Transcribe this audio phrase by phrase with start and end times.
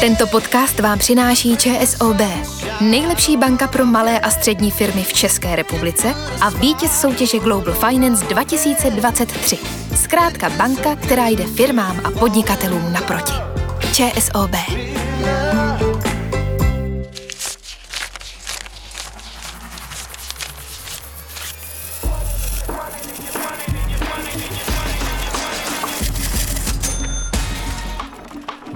[0.00, 2.20] Tento podcast vám přináší ČSOB,
[2.80, 8.24] nejlepší banka pro malé a střední firmy v České republice a vítěz soutěže Global Finance
[8.24, 9.58] 2023.
[9.94, 13.32] Zkrátka banka, která jde firmám a podnikatelům naproti.
[13.92, 14.56] ČSOB.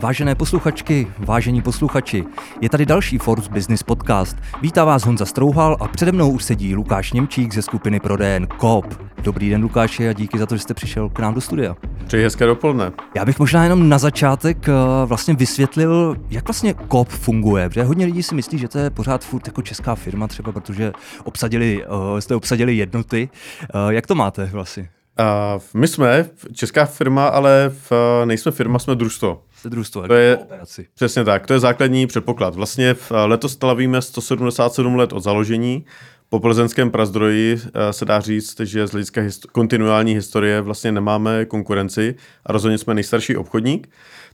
[0.04, 2.24] Vážené posluchačky, vážení posluchači,
[2.60, 4.36] je tady další Forbes Business Podcast.
[4.62, 8.94] Vítá vás Honza Strouhal a přede mnou už sedí Lukáš Němčík ze skupiny prodejen Coop.
[9.22, 11.76] Dobrý den Lukáši a díky za to, že jste přišel k nám do studia.
[12.06, 12.92] Přeji hezké dopoledne.
[13.16, 14.72] Já bych možná jenom na začátek eh,
[15.04, 19.24] vlastně vysvětlil, jak vlastně Coop funguje, protože hodně lidí si myslí, že to je pořád
[19.24, 20.92] furt jako česká firma třeba, protože
[21.24, 23.28] obsadili, uh, jste obsadili jednoty.
[23.74, 24.88] Uh, jak to máte vlastně?
[25.20, 27.92] Uh, my jsme česká firma, ale v,
[28.24, 29.42] nejsme firma, jsme družstvo.
[29.56, 30.86] Jste družstvo, to je, operaci.
[30.94, 32.54] Přesně tak, to je základní předpoklad.
[32.54, 35.84] Vlastně v, letos slavíme 177 let od založení.
[36.34, 42.14] Po plzeňském prazdroji se dá říct, že z hlediska histo- kontinuální historie vlastně nemáme konkurenci
[42.46, 43.88] a rozhodně jsme nejstarší obchodník.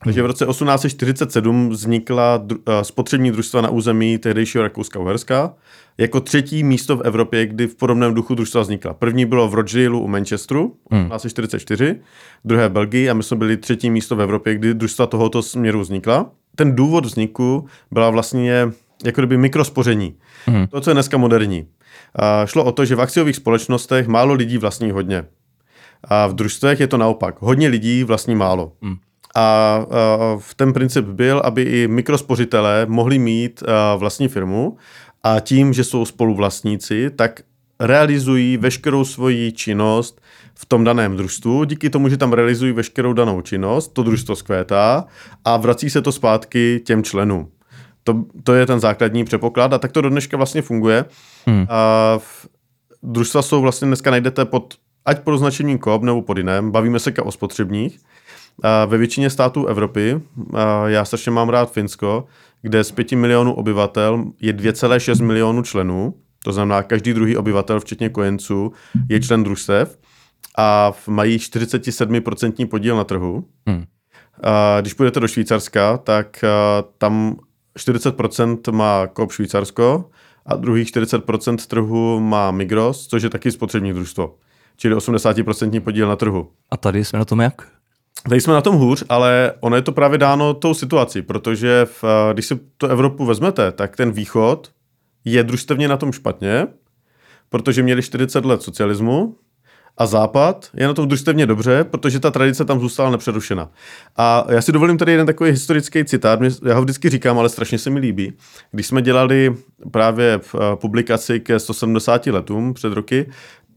[0.04, 5.52] Takže v roce 1847 vznikla dru- spotřební družstva na území tehdejšího Rakouska-Uherska
[5.98, 8.94] jako třetí místo v Evropě, kdy v podobném duchu družstva vznikla.
[8.94, 11.10] První bylo v Rochdaleu u Manchesteru, hmm.
[11.10, 12.00] 1844,
[12.44, 15.80] druhé v Belgii a my jsme byli třetí místo v Evropě, kdy družstva tohoto směru
[15.80, 16.30] vznikla.
[16.56, 18.68] Ten důvod vzniku byla vlastně
[19.04, 20.14] jako kdyby mikrospoření.
[20.46, 20.66] Hmm.
[20.66, 21.66] To, co je dneska moderní.
[22.14, 25.24] A šlo o to, že v akciových společnostech málo lidí vlastní hodně.
[26.04, 27.36] A v družstvech je to naopak.
[27.38, 28.72] Hodně lidí vlastní málo.
[28.82, 28.96] Hmm.
[29.34, 29.78] A,
[30.38, 33.62] v ten princip byl, aby i mikrospořitelé mohli mít
[33.96, 34.76] vlastní firmu
[35.22, 37.40] a tím, že jsou spoluvlastníci, tak
[37.80, 40.20] realizují veškerou svoji činnost
[40.54, 41.64] v tom daném družstvu.
[41.64, 45.04] Díky tomu, že tam realizují veškerou danou činnost, to družstvo zkvétá
[45.44, 47.48] a vrací se to zpátky těm členům.
[48.12, 51.04] To, to je ten základní předpoklad a tak to do dneška vlastně funguje.
[51.46, 51.66] Hmm.
[51.68, 52.46] A v,
[53.02, 57.12] družstva jsou vlastně dneska najdete pod, ať pod označením KOP nebo pod jiném, bavíme se
[57.12, 57.98] o spotřebních.
[58.62, 60.20] A ve většině států Evropy,
[60.54, 62.24] a já strašně mám rád Finsko,
[62.62, 68.08] kde z 5 milionů obyvatel je 2,6 milionů členů, to znamená každý druhý obyvatel, včetně
[68.08, 68.72] kojenců,
[69.08, 69.98] je člen družstev
[70.58, 73.44] a mají 47% podíl na trhu.
[73.66, 73.84] Hmm.
[74.42, 76.44] A když půjdete do Švýcarska, tak
[76.98, 77.36] tam
[77.80, 80.10] 40% má Coop Švýcarsko
[80.46, 84.34] a druhých 40% trhu má Migros, což je taky spotřební družstvo.
[84.76, 86.50] Čili 80% podíl na trhu.
[86.70, 87.68] A tady jsme na tom jak?
[88.28, 92.04] Tady jsme na tom hůř, ale ono je to právě dáno tou situací, protože v,
[92.32, 94.70] když si to Evropu vezmete, tak ten východ
[95.24, 96.66] je družstevně na tom špatně,
[97.48, 99.36] protože měli 40 let socialismu
[100.00, 103.70] a západ je na tom družstevně dobře, protože ta tradice tam zůstala nepřerušena.
[104.16, 107.78] A já si dovolím tady jeden takový historický citát, já ho vždycky říkám, ale strašně
[107.78, 108.32] se mi líbí.
[108.70, 109.54] Když jsme dělali
[109.90, 113.26] právě v publikaci ke 170 letům před roky,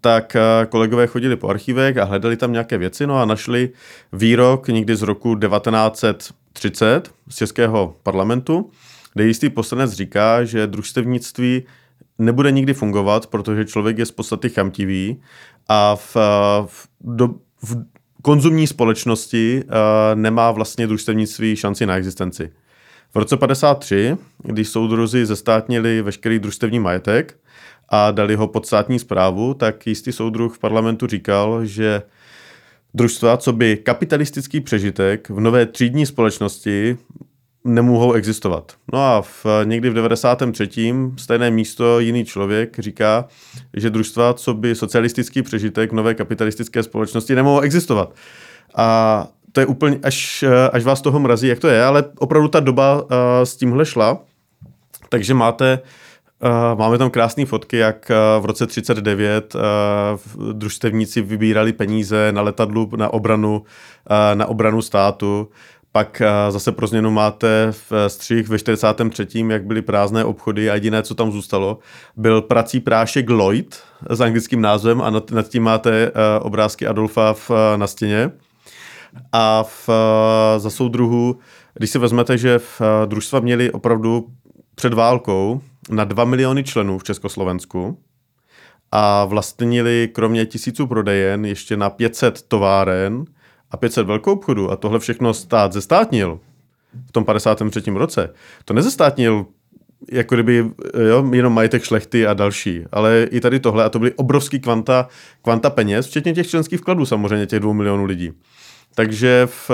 [0.02, 3.70] tak eh, kolegové chodili po archivech a hledali tam nějaké věci, no a našli
[4.14, 8.70] výrok někdy z roku 1930 z Českého parlamentu,
[9.14, 11.64] kde jistý poslanec říká, že družstevnictví
[12.20, 15.22] nebude nikdy fungovat, protože člověk je z podstaty chamtivý
[15.70, 17.28] a v, eh, v, do,
[17.64, 17.86] v
[18.22, 19.72] konzumní společnosti uh,
[20.16, 22.52] nemá vlastně družstevnictví šanci na existenci.
[23.14, 27.38] V roce 53, když soudruzi zestátnili veškerý družstevní majetek,
[27.90, 32.02] a dali ho pod státní zprávu, tak jistý soudruh v parlamentu říkal, že
[32.94, 36.98] družstva, co by kapitalistický přežitek v nové třídní společnosti
[37.66, 38.72] nemohou existovat.
[38.94, 40.94] No a v, někdy v 93.
[41.18, 43.26] stejné místo jiný člověk říká,
[43.74, 48.16] že družstva, co by socialistický přežitek v nové kapitalistické společnosti nemohou existovat.
[48.76, 52.60] A to je úplně, až, až vás toho mrazí, jak to je, ale opravdu ta
[52.60, 53.08] doba uh,
[53.44, 54.20] s tímhle šla,
[55.10, 55.80] takže máte
[56.44, 59.62] uh, máme tam krásné fotky, jak uh, v roce 39 uh,
[60.54, 63.64] družstevníci vybírali peníze na letadlu na obranu,
[64.34, 65.50] na obranu státu.
[65.96, 69.28] Pak uh, zase pro změnu máte v střih ve 43.
[69.48, 71.80] jak byly prázdné obchody a jediné, co tam zůstalo,
[72.16, 77.52] byl prací prášek Lloyd s anglickým názvem a nad, tím máte uh, obrázky Adolfa v,
[77.76, 78.32] na stěně.
[79.32, 79.90] A v,
[80.58, 81.40] za soudruhu,
[81.74, 84.28] když si vezmete, že v, družstva měli opravdu
[84.76, 87.98] před válkou na 2 miliony členů v Československu
[88.92, 93.26] a vlastnili kromě tisíců prodejen ještě na 500 továren
[93.74, 96.40] a 500 velkou obchodu a tohle všechno stát zestátnil
[97.06, 97.82] v tom 53.
[97.92, 98.34] roce.
[98.66, 99.46] To nezestátnil
[100.12, 100.66] jako kdyby
[101.10, 105.08] jo, jenom majetek šlechty a další, ale i tady tohle a to byly obrovský kvanta,
[105.42, 108.32] kvanta peněz, včetně těch členských vkladů samozřejmě těch dvou milionů lidí.
[108.96, 109.72] Takže v,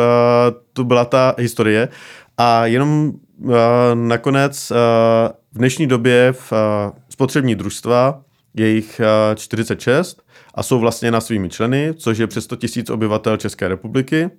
[0.73, 1.89] to byla ta historie
[2.37, 3.53] A jenom uh,
[3.93, 4.77] nakonec uh,
[5.53, 6.53] v dnešní době v
[7.09, 8.21] spotřební družstva
[8.53, 9.01] je jich
[9.31, 10.21] uh, 46
[10.55, 14.29] a jsou vlastně na svými členy, což je přes 100 tisíc obyvatel České republiky.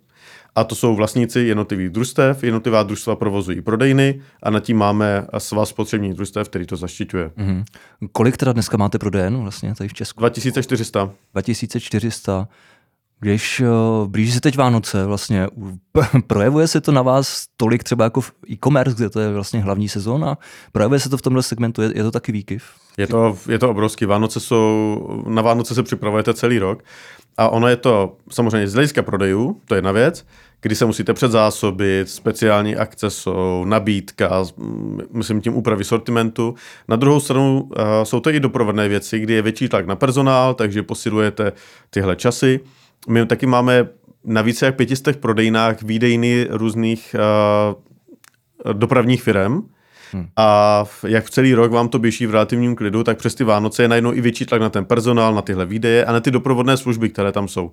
[0.57, 5.69] A to jsou vlastníci jednotlivých družstev, jednotlivá družstva provozují prodejny a nad tím máme svaz
[5.69, 7.29] spotřebních družstev, který to zaštiťuje.
[7.29, 7.65] Mm-hmm.
[8.13, 10.21] Kolik teda dneska máte prodejen vlastně tady v Česku?
[10.21, 11.11] 2400.
[11.33, 12.49] 2400.
[13.21, 15.47] Když uh, blíží se teď Vánoce, vlastně
[16.27, 19.89] projevuje se to na vás tolik třeba jako v e-commerce, kde to je vlastně hlavní
[19.89, 20.39] sezóna?
[20.73, 21.83] Projevuje se to v tomhle segmentu?
[21.83, 22.65] Je, je to taky výkyv?
[23.01, 24.05] Je to, je to obrovský.
[24.05, 26.83] Vánoce jsou, na Vánoce se připravujete celý rok
[27.37, 30.27] a ono je to samozřejmě z hlediska prodejů, to je jedna věc,
[30.61, 34.45] kdy se musíte předzásobit, speciální akce jsou, nabídka,
[35.13, 36.55] myslím tím úpravy sortimentu.
[36.89, 37.69] Na druhou stranu uh,
[38.03, 41.53] jsou to i doprovodné věci, kdy je větší tlak na personál, takže posilujete
[41.91, 42.61] tyhle časy.
[43.09, 43.89] My taky máme
[44.25, 47.17] na více jak pětistech prodejnách výdejny různých
[48.65, 49.63] uh, dopravních firm,
[50.13, 50.27] Hmm.
[50.37, 53.83] A jak v celý rok vám to běží v relativním klidu, tak přes ty Vánoce
[53.83, 56.77] je najednou i větší tlak na ten personál, na tyhle výdeje a na ty doprovodné
[56.77, 57.73] služby, které tam jsou.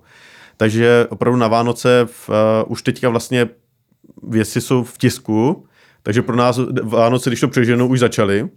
[0.56, 2.34] Takže opravdu na Vánoce v, uh,
[2.66, 3.48] už teďka vlastně
[4.22, 5.66] věci jsou v tisku,
[6.02, 8.48] takže pro nás Vánoce, když to přeženu, už začaly.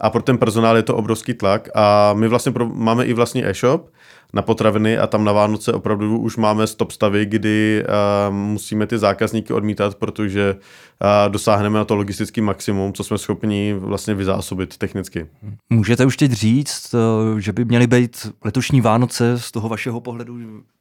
[0.00, 1.68] A pro ten personál je to obrovský tlak.
[1.74, 3.90] A my vlastně pro, máme i vlastní e-shop,
[4.34, 7.84] na potraviny a tam na Vánoce opravdu už máme stop stavy, kdy
[8.28, 13.74] uh, musíme ty zákazníky odmítat, protože uh, dosáhneme na to logistický maximum, co jsme schopni
[13.78, 15.26] vlastně vyzásobit technicky.
[15.70, 20.34] Můžete už teď říct, uh, že by měly být letošní Vánoce z toho vašeho pohledu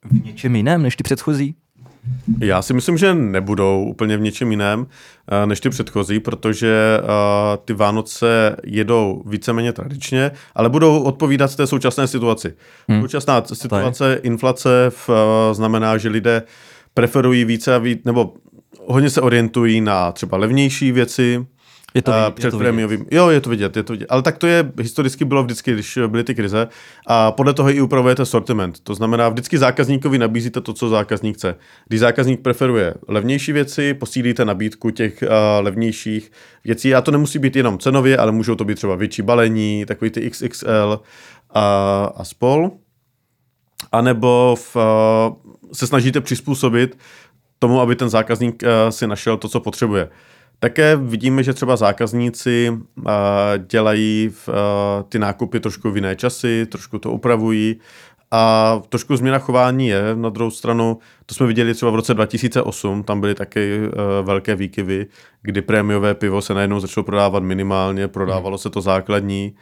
[0.03, 1.55] v něčem jiném než ty předchozí?
[2.39, 4.87] Já si myslím, že nebudou úplně v něčem jiném
[5.27, 7.07] eh, než ty předchozí, protože uh,
[7.65, 12.53] ty Vánoce jedou víceméně tradičně, ale budou odpovídat té současné situaci.
[12.87, 13.01] Hmm.
[13.01, 15.15] Současná situace, inflace v, uh,
[15.51, 16.43] znamená, že lidé
[16.93, 18.33] preferují více a víc, nebo
[18.87, 21.45] hodně se orientují na třeba levnější věci,
[21.95, 23.05] je to, vidět, před je to prémiovým.
[23.11, 24.05] Jo, je to vidět, je to vidět.
[24.09, 26.67] Ale tak to je, historicky bylo vždycky, když byly ty krize.
[27.07, 28.79] A podle toho i upravujete sortiment.
[28.79, 31.55] To znamená, vždycky zákazníkovi nabízíte to, co zákazník chce.
[31.87, 36.31] Když zákazník preferuje levnější věci, posílíte nabídku těch uh, levnějších
[36.65, 36.95] věcí.
[36.95, 40.29] A to nemusí být jenom cenově, ale můžou to být třeba větší balení, takový ty
[40.29, 41.01] XXL
[41.49, 42.71] a, a spol.
[43.91, 44.83] A nebo v, uh,
[45.73, 46.97] se snažíte přizpůsobit
[47.59, 50.09] tomu, aby ten zákazník uh, si našel to, co potřebuje.
[50.59, 52.77] Také vidíme, že třeba zákazníci
[53.67, 54.31] dělají
[55.09, 57.79] ty nákupy trošku v jiné časy, trošku to upravují
[58.31, 60.01] a trošku změna chování je.
[60.15, 63.91] Na druhou stranu, to jsme viděli třeba v roce 2008, tam byly taky uh,
[64.25, 65.05] velké výkyvy,
[65.41, 69.55] kdy prémiové pivo se najednou začalo prodávat minimálně, prodávalo se to základní.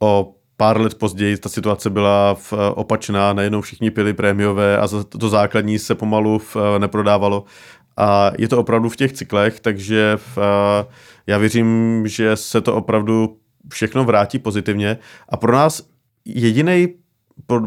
[0.00, 4.88] O pár let později ta situace byla v, opačná, najednou všichni pili prémiové a
[5.18, 7.44] to základní se pomalu v, neprodávalo.
[7.96, 10.38] A je to opravdu v těch cyklech, takže v,
[11.26, 13.38] já věřím, že se to opravdu
[13.72, 14.98] všechno vrátí pozitivně.
[15.28, 15.82] A pro nás
[16.24, 16.88] jediný,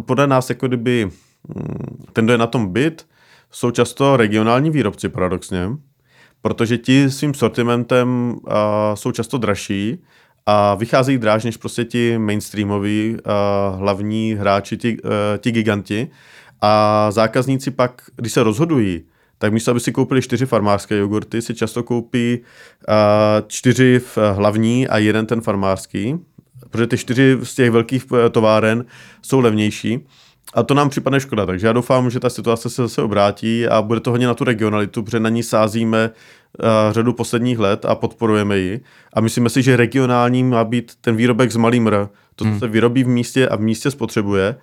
[0.05, 3.07] podle nás jako kdyby hm, ten, kdo je na tom byt,
[3.51, 5.69] jsou často regionální výrobci paradoxně,
[6.41, 8.53] protože ti svým sortimentem uh,
[8.93, 10.03] jsou často dražší
[10.45, 16.07] a vycházejí dráž než prostě ti mainstreamoví uh, hlavní hráči, ti, uh, ti giganti.
[16.61, 19.03] A zákazníci pak, když se rozhodují,
[19.39, 22.95] tak místo, aby si koupili čtyři farmářské jogurty, si často koupí uh,
[23.47, 26.15] čtyři v hlavní a jeden ten farmářský,
[26.69, 28.85] protože ty čtyři z těch velkých eh, továren
[29.21, 29.99] jsou levnější.
[30.53, 33.81] A to nám připadne škoda, takže já doufám, že ta situace se zase obrátí a
[33.81, 37.95] bude to hodně na tu regionalitu, protože na ní sázíme uh, řadu posledních let a
[37.95, 38.81] podporujeme ji.
[39.13, 42.09] A myslíme si, že regionální má být ten výrobek z malým R.
[42.35, 42.59] To, co hmm.
[42.59, 44.55] se vyrobí v místě a v místě spotřebuje.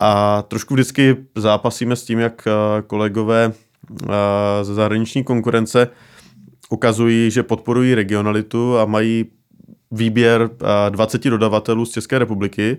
[0.00, 2.48] A trošku vždycky zápasíme s tím, jak
[2.86, 3.52] kolegové
[4.62, 5.88] ze zahraniční konkurence
[6.70, 9.24] ukazují, že podporují regionalitu a mají
[9.90, 10.50] výběr
[10.90, 12.76] 20 dodavatelů z České republiky.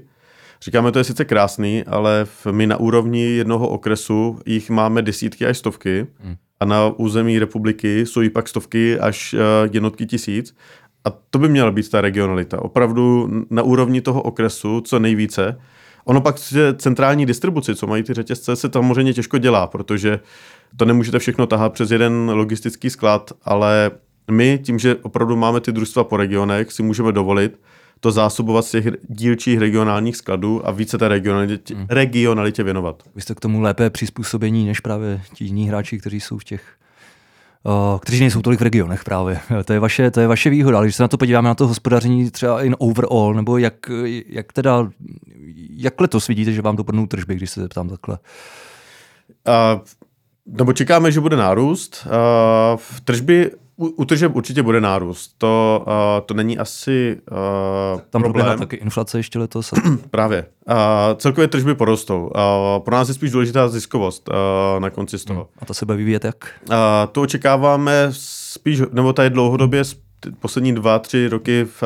[0.61, 5.57] Říkáme, to je sice krásný, ale my na úrovni jednoho okresu jich máme desítky až
[5.57, 6.35] stovky hmm.
[6.59, 9.35] a na území republiky jsou jí pak stovky až
[9.71, 10.55] jednotky tisíc.
[11.05, 12.61] A to by měla být ta regionalita.
[12.61, 15.57] Opravdu na úrovni toho okresu co nejvíce.
[16.05, 16.35] Ono pak
[16.77, 20.19] centrální distribuci, co mají ty řetězce, se tam samozřejmě těžko dělá, protože
[20.77, 23.91] to nemůžete všechno tahat přes jeden logistický sklad, ale
[24.31, 27.59] my tím, že opravdu máme ty družstva po regionech, si můžeme dovolit
[27.99, 31.85] to zásobovat z těch dílčích regionálních skladů a více té regionalitě, hmm.
[31.89, 33.03] regionalitě věnovat.
[33.15, 36.61] Vy jste k tomu lépe přizpůsobení než právě ti jiní hráči, kteří jsou v těch
[37.63, 39.39] Uh, kteří nejsou tolik v regionech právě.
[39.65, 40.77] To je vaše, to je vaše výhoda.
[40.77, 43.73] Ale když se na to podíváme na to hospodaření třeba in overall, nebo jak,
[44.27, 44.89] jak teda,
[45.69, 48.17] jak letos vidíte, že vám dopadnou tržby, když se zeptám takhle?
[49.47, 49.81] Uh,
[50.45, 52.07] nebo čekáme, že bude nárůst.
[52.73, 55.35] Uh, tržby u, u tržeb určitě bude nárůst.
[55.37, 55.93] To, uh,
[56.25, 57.37] to není asi uh,
[58.09, 58.33] Tam problém.
[58.33, 59.73] proběhla taky inflace ještě letos.
[60.11, 60.45] Právě.
[60.69, 60.75] Uh,
[61.15, 62.21] celkově tržby porostou.
[62.25, 65.47] Uh, pro nás je spíš důležitá ziskovost uh, na konci z toho.
[65.59, 66.35] A to se bude vyvíjet jak?
[66.69, 66.75] Uh,
[67.11, 69.83] to očekáváme spíš, nebo ta je dlouhodobě
[70.39, 71.83] poslední dva, tři roky v,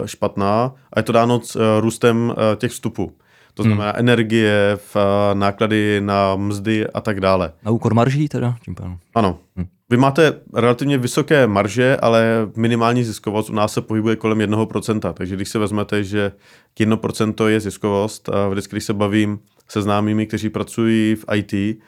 [0.00, 3.12] uh, špatná a je to dáno uh, růstem uh, těch vstupů.
[3.58, 4.00] To znamená hmm.
[4.00, 5.02] energie, v, uh,
[5.38, 7.52] náklady na mzdy a tak dále.
[7.64, 8.56] Na úkor marží teda?
[8.64, 8.98] Tím pádem.
[9.14, 9.38] Ano.
[9.56, 9.66] Hmm.
[9.90, 15.12] Vy máte relativně vysoké marže, ale minimální ziskovost u nás se pohybuje kolem 1%.
[15.12, 16.32] Takže když se vezmete, že
[16.80, 19.38] 1% je ziskovost, a vždycky, když se bavím
[19.68, 21.78] se známými, kteří pracují v IT,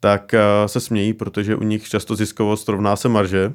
[0.00, 0.34] tak
[0.66, 3.52] se smějí, protože u nich často ziskovost rovná se marže,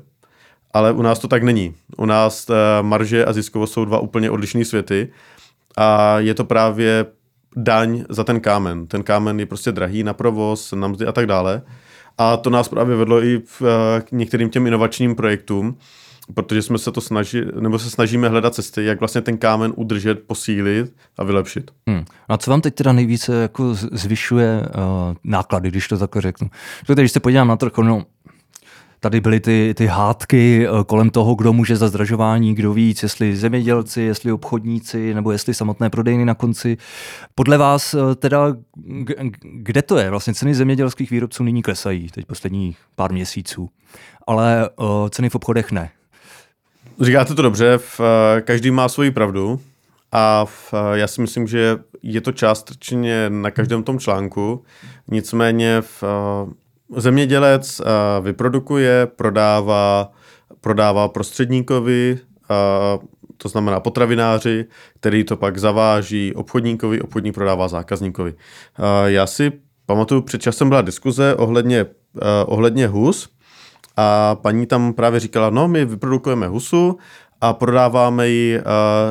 [0.73, 1.73] ale u nás to tak není.
[1.97, 2.47] U nás
[2.81, 5.11] marže a ziskovost jsou dva úplně odlišné světy
[5.77, 7.05] a je to právě
[7.55, 8.87] daň za ten kámen.
[8.87, 11.61] Ten kámen je prostě drahý na provoz, na mzdy a tak dále.
[12.17, 13.61] A to nás právě vedlo i v,
[14.05, 15.77] k některým těm inovačním projektům,
[16.33, 20.19] protože jsme se to snažili, nebo se snažíme hledat cesty, jak vlastně ten kámen udržet,
[20.27, 21.71] posílit a vylepšit.
[21.87, 22.05] Hmm.
[22.29, 26.49] A co vám teď teda nejvíce jako zvyšuje uh, náklady, když to takhle řeknu?
[26.81, 28.05] Protože když se podívám na trh, no,
[29.05, 34.01] tady byly ty, ty hádky kolem toho, kdo může za zdražování, kdo víc, jestli zemědělci,
[34.01, 36.77] jestli obchodníci, nebo jestli samotné prodejny na konci.
[37.35, 38.55] Podle vás teda,
[39.41, 40.09] kde to je?
[40.09, 43.69] Vlastně ceny zemědělských výrobců nyní klesají, teď posledních pár měsíců,
[44.27, 45.89] ale uh, ceny v obchodech ne.
[47.01, 48.01] Říkáte to dobře, v,
[48.41, 49.59] každý má svoji pravdu
[50.11, 54.63] a v, já si myslím, že je to částečně na každém tom článku,
[55.07, 56.03] nicméně v,
[56.95, 57.81] zemědělec
[58.21, 60.11] vyprodukuje, prodává,
[60.61, 62.19] prodává prostředníkovi,
[63.37, 64.65] to znamená potravináři,
[64.99, 68.33] který to pak zaváží obchodníkovi, obchodník prodává zákazníkovi.
[69.05, 69.51] Já si
[69.85, 71.85] pamatuju, před časem byla diskuze ohledně,
[72.45, 73.29] ohledně hus
[73.97, 76.97] a paní tam právě říkala, no my vyprodukujeme husu
[77.41, 78.61] a prodáváme ji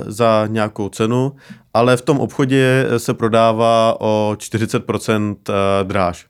[0.06, 1.32] za nějakou cenu,
[1.74, 5.36] ale v tom obchodě se prodává o 40%
[5.82, 6.26] dráž.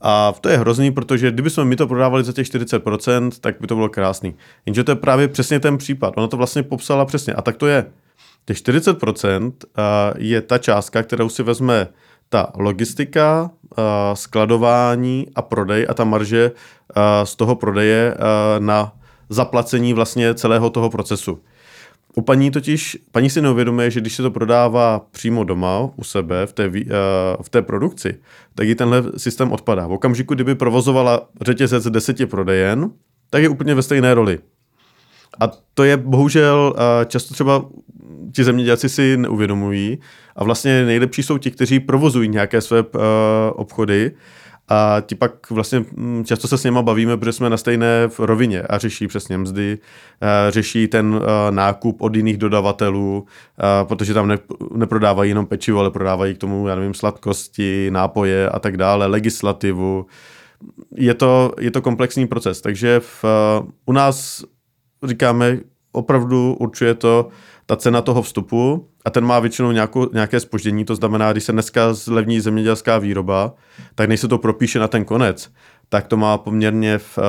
[0.00, 3.74] A to je hrozný, protože kdybychom my to prodávali za těch 40%, tak by to
[3.74, 4.34] bylo krásný.
[4.66, 6.14] Jenže to je právě přesně ten případ.
[6.16, 7.34] Ona to vlastně popsala přesně.
[7.34, 7.86] A tak to je.
[8.44, 9.52] Těch 40%
[10.16, 11.88] je ta částka, kterou si vezme
[12.28, 13.50] ta logistika,
[14.14, 16.50] skladování a prodej a ta marže
[17.24, 18.14] z toho prodeje
[18.58, 18.92] na
[19.28, 21.42] zaplacení vlastně celého toho procesu.
[22.16, 26.46] U paní totiž, paní si neuvědomuje, že když se to prodává přímo doma, u sebe,
[26.46, 26.74] v té, uh,
[27.42, 28.18] v té produkci,
[28.54, 29.86] tak ji tenhle systém odpadá.
[29.86, 32.90] V okamžiku, kdyby provozovala řetězec deseti prodejen,
[33.30, 34.38] tak je úplně ve stejné roli.
[35.40, 37.64] A to je bohužel uh, často třeba
[38.34, 39.98] ti zemědělci si neuvědomují
[40.36, 42.88] a vlastně nejlepší jsou ti, kteří provozují nějaké své uh,
[43.52, 44.12] obchody
[44.70, 48.62] a ti pak vlastně mm, často se s něma bavíme, protože jsme na stejné rovině
[48.62, 49.78] a řeší přesně mzdy,
[50.22, 53.26] eh, řeší ten eh, nákup od jiných dodavatelů,
[53.58, 54.38] eh, protože tam
[54.74, 60.06] neprodávají jenom pečivo, ale prodávají k tomu, já nevím, sladkosti, nápoje a tak dále, legislativu.
[60.96, 63.24] Je to, je to komplexní proces, takže v,
[63.86, 64.44] u nás
[65.04, 65.58] říkáme,
[65.92, 67.28] opravdu určuje to
[67.70, 71.52] ta cena toho vstupu a ten má většinou nějakou, nějaké spoždění, to znamená, když se
[71.52, 73.54] dneska zlevní zemědělská výroba,
[73.94, 75.52] tak než se to propíše na ten konec,
[75.88, 77.24] tak to má poměrně v, uh,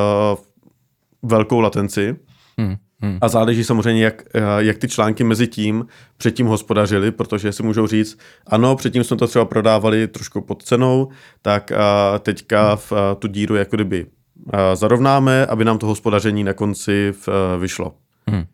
[1.30, 2.16] velkou latenci.
[2.58, 3.18] Hmm, hmm.
[3.22, 5.86] A záleží samozřejmě, jak, uh, jak ty články mezi tím
[6.18, 8.18] předtím hospodařili, protože si můžou říct,
[8.48, 11.10] ano, předtím jsme to třeba prodávali trošku pod cenou,
[11.42, 16.44] tak uh, teďka v, uh, tu díru jako kdyby uh, zarovnáme, aby nám to hospodaření
[16.44, 17.94] na konci v, uh, vyšlo.
[18.30, 18.46] Hmm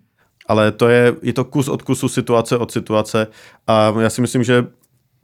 [0.47, 3.27] ale to je, je to kus od kusu, situace od situace
[3.67, 4.67] a já si myslím, že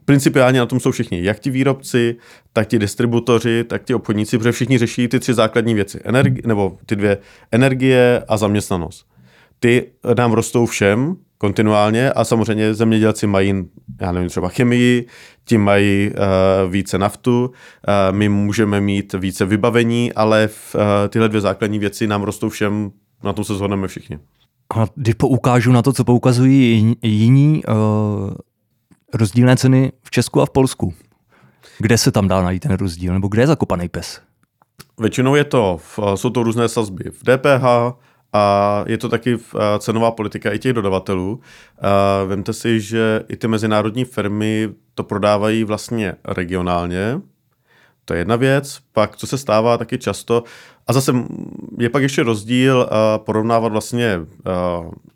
[0.04, 2.16] principiálně na tom jsou všichni, jak ti výrobci,
[2.52, 6.78] tak ti distributoři, tak ti obchodníci, protože všichni řeší ty tři základní věci, Energi- nebo
[6.86, 7.18] ty dvě,
[7.52, 9.06] energie a zaměstnanost.
[9.58, 13.64] Ty nám rostou všem kontinuálně a samozřejmě zemědělci mají,
[14.00, 15.06] já nevím, třeba chemii,
[15.44, 21.28] ti mají uh, více naftu, uh, my můžeme mít více vybavení, ale v, uh, tyhle
[21.28, 22.90] dvě základní věci nám rostou všem,
[23.24, 24.18] na tom se shodneme všichni.
[24.74, 27.74] A když poukážu na to, co poukazují jiní uh,
[29.14, 30.94] rozdílné ceny v Česku a v Polsku,
[31.78, 34.20] kde se tam dá najít ten rozdíl, nebo kde je zakopaný pes?
[35.00, 35.80] Většinou je to,
[36.14, 37.64] jsou to různé sazby v DPH
[38.32, 41.40] a je to taky eh, cenová politika i těch dodavatelů.
[41.78, 47.20] Eh, vemte si, že i ty mezinárodní firmy to prodávají vlastně regionálně,
[48.04, 48.80] to je jedna věc.
[48.92, 50.44] Pak, co se stává taky často,
[50.86, 51.12] a zase
[51.78, 54.20] je pak ještě rozdíl uh, porovnávat vlastně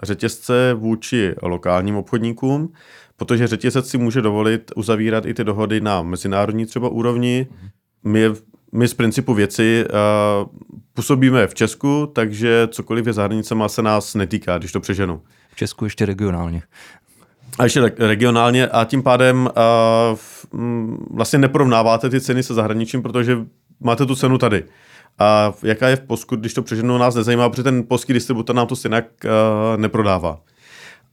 [0.02, 2.72] řetězce vůči lokálním obchodníkům,
[3.16, 7.46] protože řetězec si může dovolit uzavírat i ty dohody na mezinárodní třeba úrovni.
[8.04, 8.30] My
[8.72, 10.48] my z principu věci uh,
[10.94, 15.22] působíme v Česku, takže cokoliv je za hranicema se nás netýká, když to přeženu.
[15.50, 16.62] V Česku ještě regionálně.
[17.58, 19.50] A ještě regionálně a tím pádem
[20.12, 20.18] uh,
[21.10, 23.38] vlastně neporovnáváte ty ceny se zahraničím, protože
[23.80, 24.64] máte tu cenu tady.
[25.18, 28.66] A jaká je v Polsku, když to přeženu, nás nezajímá, protože ten polský distributor nám
[28.66, 29.30] to stejně uh,
[29.76, 30.40] neprodává.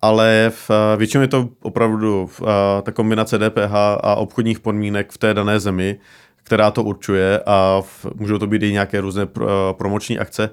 [0.02, 2.48] Ale v, uh, většinou je to opravdu uh,
[2.82, 3.74] ta kombinace DPH
[4.04, 6.00] a obchodních podmínek v té dané zemi,
[6.44, 10.50] která to určuje a v, můžou to být i nějaké různé uh, promoční akce.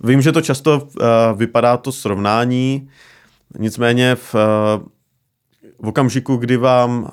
[0.00, 2.88] Vím, že to často uh, vypadá to srovnání,
[3.58, 4.40] nicméně v, uh,
[5.78, 7.10] v okamžiku, kdy vám,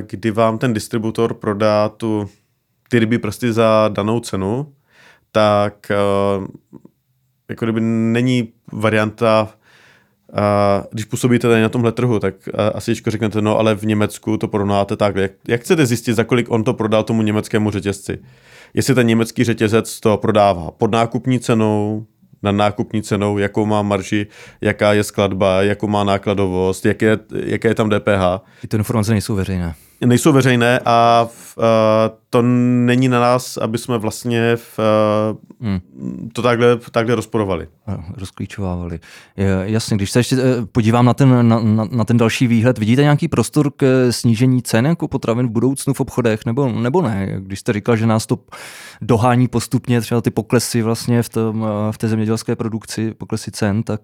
[0.00, 2.28] kdy vám ten distributor prodá tu,
[2.88, 4.72] ty ryby prsty za danou cenu,
[5.32, 5.92] tak
[7.48, 9.48] jako kdyby není varianta
[10.34, 12.34] a když působíte tady na tomhle trhu, tak
[12.74, 15.22] asi řeknete, no ale v Německu to porovnáte takhle.
[15.22, 18.18] Jak, jak chcete zjistit, za kolik on to prodal tomu německému řetězci?
[18.74, 22.06] Jestli ten německý řetězec to prodává pod nákupní cenou,
[22.42, 24.26] na nákupní cenou, jakou má marži,
[24.60, 28.44] jaká je skladba, jakou má nákladovost, jaké, jaké je tam DPH.
[28.68, 29.74] Ty informace nejsou veřejné
[30.06, 31.64] nejsou veřejné a v, uh,
[32.30, 34.78] to není na nás, aby jsme vlastně v,
[35.60, 36.30] uh, hmm.
[36.32, 37.68] to takhle, takhle rozporovali.
[38.16, 39.00] Rozklíčovávali.
[39.62, 43.02] Jasně, když se ještě eh, podívám na ten, na, na, na ten další výhled, vidíte
[43.02, 47.36] nějaký prostor k snížení cen jako potravin v budoucnu v obchodech, nebo, nebo ne?
[47.40, 48.38] Když jste říkal, že nás to
[49.02, 54.00] dohání postupně, třeba ty poklesy vlastně v, tom, v té zemědělské produkci, poklesy cen, tak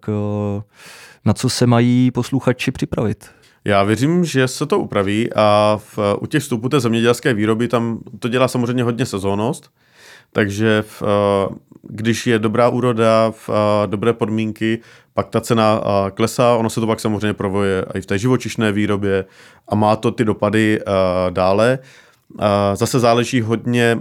[1.24, 3.30] na co se mají posluchači připravit?
[3.66, 7.98] Já věřím, že se to upraví a v, u těch vstupů té zemědělské výroby tam
[8.18, 9.70] to dělá samozřejmě hodně sezónnost,
[10.32, 11.02] takže v,
[11.82, 13.50] když je dobrá úroda, v,
[13.86, 14.78] dobré podmínky,
[15.14, 15.80] pak ta cena
[16.14, 19.24] klesá, ono se to pak samozřejmě provoje i v té živočišné výrobě
[19.68, 20.80] a má to ty dopady
[21.30, 21.78] dále.
[22.74, 24.00] Zase záleží hodně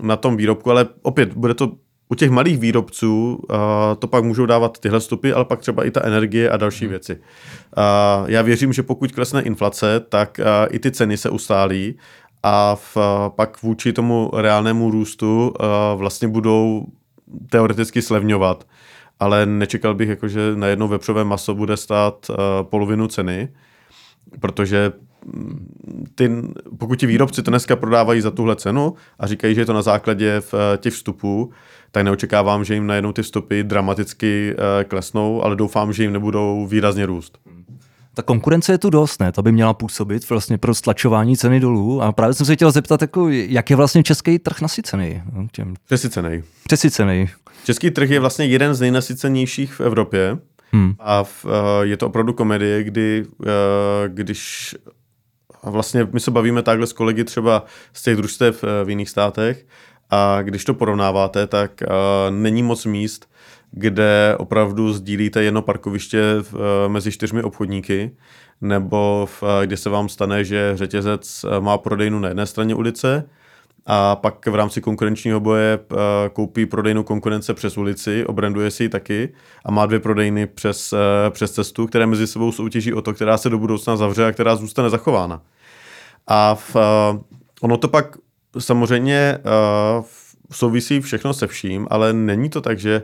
[0.00, 1.72] na tom výrobku, ale opět bude to
[2.12, 3.56] u těch malých výrobců uh,
[3.98, 6.90] to pak můžou dávat tyhle stupy, ale pak třeba i ta energie a další hmm.
[6.90, 7.16] věci.
[7.16, 11.98] Uh, já věřím, že pokud klesne inflace, tak uh, i ty ceny se ustálí
[12.42, 15.66] a v, uh, pak vůči tomu reálnému růstu uh,
[15.98, 16.86] vlastně budou
[17.50, 18.64] teoreticky slevňovat.
[19.20, 23.48] Ale nečekal bych, jako, že najednou vepřové maso bude stát uh, polovinu ceny,
[24.40, 24.92] protože
[26.14, 26.30] ty,
[26.78, 29.82] pokud ti výrobci to dneska prodávají za tuhle cenu a říkají, že je to na
[29.82, 31.52] základě v těch vstupů,
[31.90, 36.66] tak neočekávám, že jim najednou ty vstupy dramaticky uh, klesnou, ale doufám, že jim nebudou
[36.66, 37.38] výrazně růst.
[38.14, 39.32] Ta konkurence je tu dost, ne?
[39.32, 42.02] Ta by měla působit vlastně pro stlačování ceny dolů.
[42.02, 45.22] A právě jsem se chtěl zeptat, jako, jak je vlastně český trh nasycený?
[45.52, 45.74] Těm...
[45.86, 46.42] Přesycený.
[46.64, 47.28] Přesycený.
[47.64, 50.38] Český trh je vlastně jeden z nejnasycenějších v Evropě.
[50.72, 50.94] Hmm.
[50.98, 51.50] A v, uh,
[51.82, 53.24] je to opravdu komedie, kdy
[54.08, 54.74] když
[55.62, 59.66] a vlastně my se bavíme takhle s kolegy třeba z těch družstev v jiných státech.
[60.10, 63.30] A když to porovnáváte, tak uh, není moc míst,
[63.70, 68.10] kde opravdu sdílíte jedno parkoviště uh, mezi čtyřmi obchodníky,
[68.60, 69.28] nebo
[69.64, 73.24] kde se vám stane, že řetězec má prodejnu na jedné straně ulice
[73.86, 75.98] a pak v rámci konkurenčního boje uh,
[76.32, 80.98] koupí prodejnu konkurence přes ulici, obranduje si ji taky a má dvě prodejny přes, uh,
[81.30, 84.56] přes cestu, které mezi sebou soutěží o to, která se do budoucna zavře a která
[84.56, 85.42] zůstane zachována.
[86.26, 86.82] A v, uh,
[87.60, 88.16] ono to pak
[88.58, 89.38] samozřejmě
[90.50, 93.02] souvisí všechno se vším, ale není to tak, že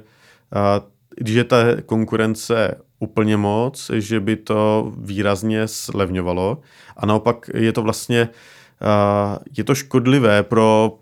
[1.17, 6.59] když je ta konkurence úplně moc, že by to výrazně slevňovalo
[6.97, 8.58] a naopak je to vlastně uh,
[9.57, 10.99] je to škodlivé pro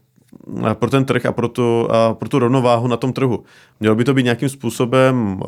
[0.75, 3.45] pro ten trh a pro tu, pro tu rovnováhu na tom trhu.
[3.81, 5.41] Mělo by to být nějakým způsobem,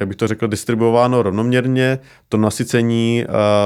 [0.00, 3.24] jak bych to řekl, distribuováno rovnoměrně, to nasycení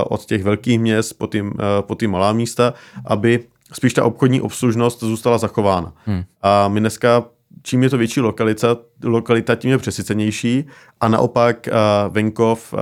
[0.09, 1.45] od těch velkých měst po ty,
[1.81, 5.93] po ty malá místa, aby spíš ta obchodní obslužnost zůstala zachována.
[6.07, 6.23] Hmm.
[6.43, 7.25] A my dneska,
[7.63, 10.65] čím je to větší lokalita, lokalita tím je přesycenější
[11.01, 11.69] a naopak
[12.09, 12.75] venkov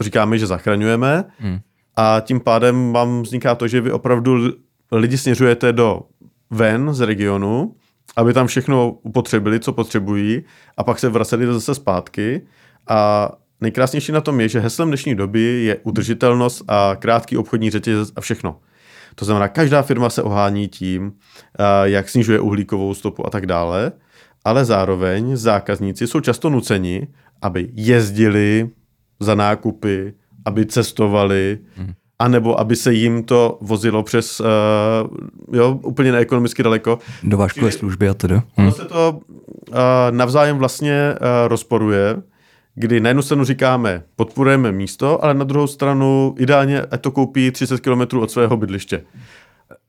[0.00, 1.58] říkáme, že zachraňujeme hmm.
[2.00, 4.52] A tím pádem vám vzniká to, že vy opravdu
[4.92, 6.00] lidi směřujete do
[6.50, 7.74] ven z regionu,
[8.16, 10.44] aby tam všechno upotřebili, co potřebují
[10.76, 12.46] a pak se vraceli zase zpátky
[12.88, 13.30] a
[13.60, 18.20] nejkrásnější na tom je, že heslem dnešní doby je udržitelnost a krátký obchodní řetězec a
[18.20, 18.60] všechno.
[19.14, 23.92] To znamená, každá firma se ohání tím, eh, jak snižuje uhlíkovou stopu a tak dále,
[24.44, 27.08] ale zároveň zákazníci jsou často nuceni,
[27.42, 28.70] aby jezdili
[29.20, 30.14] za nákupy,
[30.48, 31.92] aby cestovali, hmm.
[32.18, 34.46] anebo aby se jim to vozilo přes, uh,
[35.52, 36.98] jo, úplně neekonomicky daleko.
[37.22, 38.40] Do váškové služby a tedy.
[38.56, 38.72] Hmm.
[38.72, 39.76] se to uh,
[40.10, 42.22] navzájem vlastně uh, rozporuje
[42.80, 47.50] kdy na jednu stranu říkáme, podporujeme místo, ale na druhou stranu ideálně, ať to koupí
[47.50, 49.04] 30 km od svého bydliště.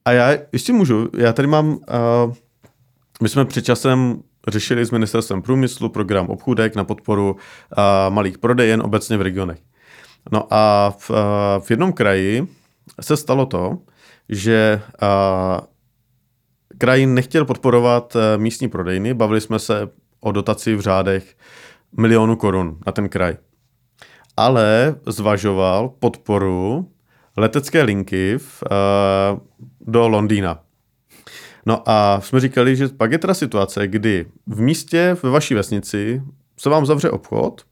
[0.05, 1.77] A já, jestli můžu, já tady mám, uh,
[3.21, 8.81] my jsme před časem řešili s ministerstvem průmyslu program obchůdek na podporu uh, malých prodejen
[8.81, 9.59] obecně v regionech.
[10.31, 11.15] No a v, uh,
[11.59, 12.47] v jednom kraji
[13.01, 13.77] se stalo to,
[14.29, 15.59] že uh,
[16.77, 21.37] kraj nechtěl podporovat uh, místní prodejny, bavili jsme se o dotaci v řádech
[21.97, 23.37] milionu korun na ten kraj.
[24.37, 26.91] Ale zvažoval podporu
[27.37, 29.39] letecké linky v, uh,
[29.81, 30.59] do Londýna.
[31.65, 36.21] No a jsme říkali, že pak je teda situace, kdy v místě, ve vaší vesnici,
[36.57, 37.65] se vám zavře obchod,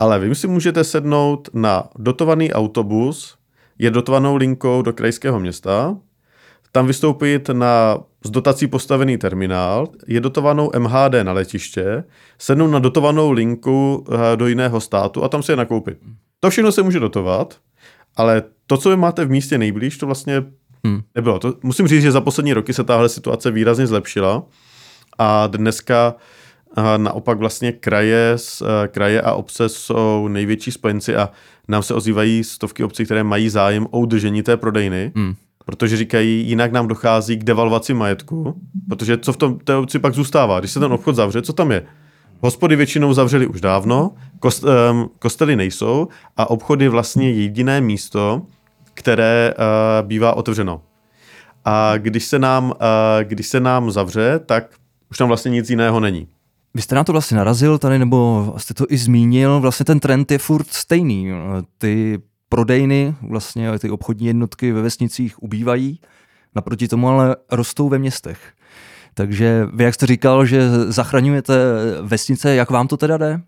[0.00, 3.36] ale vy si můžete sednout na dotovaný autobus,
[3.78, 5.96] je dotovanou linkou do krajského města,
[6.72, 12.04] tam vystoupit na z dotací postavený terminál, je dotovanou MHD na letiště,
[12.38, 15.98] sednout na dotovanou linku eh, do jiného státu a tam si je nakoupit.
[16.40, 17.58] To všechno se může dotovat,
[18.16, 20.44] ale to, co vy máte v místě nejblíž, to vlastně
[20.84, 21.02] hmm.
[21.14, 21.38] nebylo.
[21.38, 24.42] To, musím říct, že za poslední roky se tahle situace výrazně zlepšila
[25.18, 26.14] a dneska
[26.74, 31.30] a naopak vlastně kraje, eh, kraje a obce jsou největší spojenci a
[31.68, 35.34] nám se ozývají stovky obcí, které mají zájem o udržení té prodejny, hmm.
[35.64, 40.14] protože říkají, jinak nám dochází k devalvaci majetku, protože co v tom té obci pak
[40.14, 40.60] zůstává?
[40.60, 41.82] Když se ten obchod zavře, co tam je?
[42.40, 48.42] Hospody většinou zavřeli už dávno, kost, um, kostely nejsou a obchod je vlastně jediné místo,
[48.94, 50.82] které uh, bývá otevřeno.
[51.64, 52.76] A když se, nám, uh,
[53.22, 54.64] když se nám zavře, tak
[55.10, 56.28] už tam vlastně nic jiného není.
[56.74, 60.30] Vy jste na to vlastně narazil tady, nebo jste to i zmínil, vlastně ten trend
[60.30, 61.30] je furt stejný.
[61.78, 66.00] Ty prodejny, vlastně ty obchodní jednotky ve vesnicích ubývají,
[66.54, 68.52] naproti tomu ale rostou ve městech.
[69.14, 71.54] Takže vy, jak jste říkal, že zachraňujete
[72.02, 73.40] vesnice, jak vám to teda jde?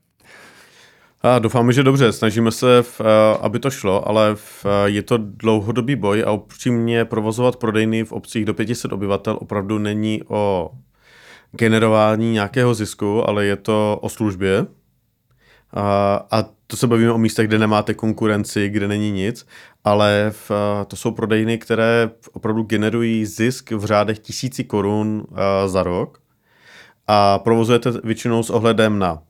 [1.22, 2.12] A doufáme, že dobře.
[2.12, 3.00] Snažíme se, v,
[3.40, 8.44] aby to šlo, ale v, je to dlouhodobý boj a upřímně provozovat prodejny v obcích
[8.44, 10.70] do 500 obyvatel opravdu není o
[11.52, 14.66] generování nějakého zisku, ale je to o službě.
[15.74, 19.46] A, a to se bavíme o místech, kde nemáte konkurenci, kde není nic,
[19.84, 20.50] ale v,
[20.86, 25.26] to jsou prodejny, které opravdu generují zisk v řádech tisíci korun
[25.66, 26.22] za rok.
[27.06, 29.22] A provozujete většinou s ohledem na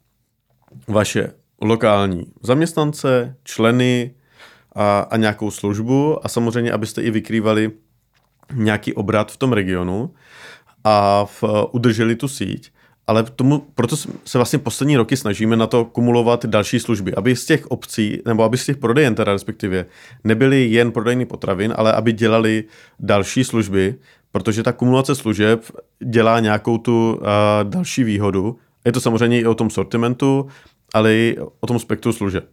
[0.89, 4.15] vaše lokální zaměstnance, členy
[4.75, 6.27] a, a nějakou službu.
[6.27, 7.71] A samozřejmě, abyste i vykrývali
[8.53, 10.15] nějaký obrat v tom regionu
[10.85, 12.71] a v, udrželi tu síť.
[13.07, 17.47] Ale tomu, proto se vlastně poslední roky snažíme na to kumulovat další služby, aby z
[17.47, 19.87] těch obcí, nebo aby z těch prodejen teda respektive,
[20.25, 22.65] nebyly jen prodejny potravin, ale aby dělali
[23.01, 23.95] další služby,
[24.33, 25.61] protože ta kumulace služeb
[26.05, 27.27] dělá nějakou tu uh,
[27.63, 28.59] další výhodu.
[28.85, 30.49] Je to samozřejmě i o tom sortimentu,
[30.95, 32.49] ale i o tom spektru služeb.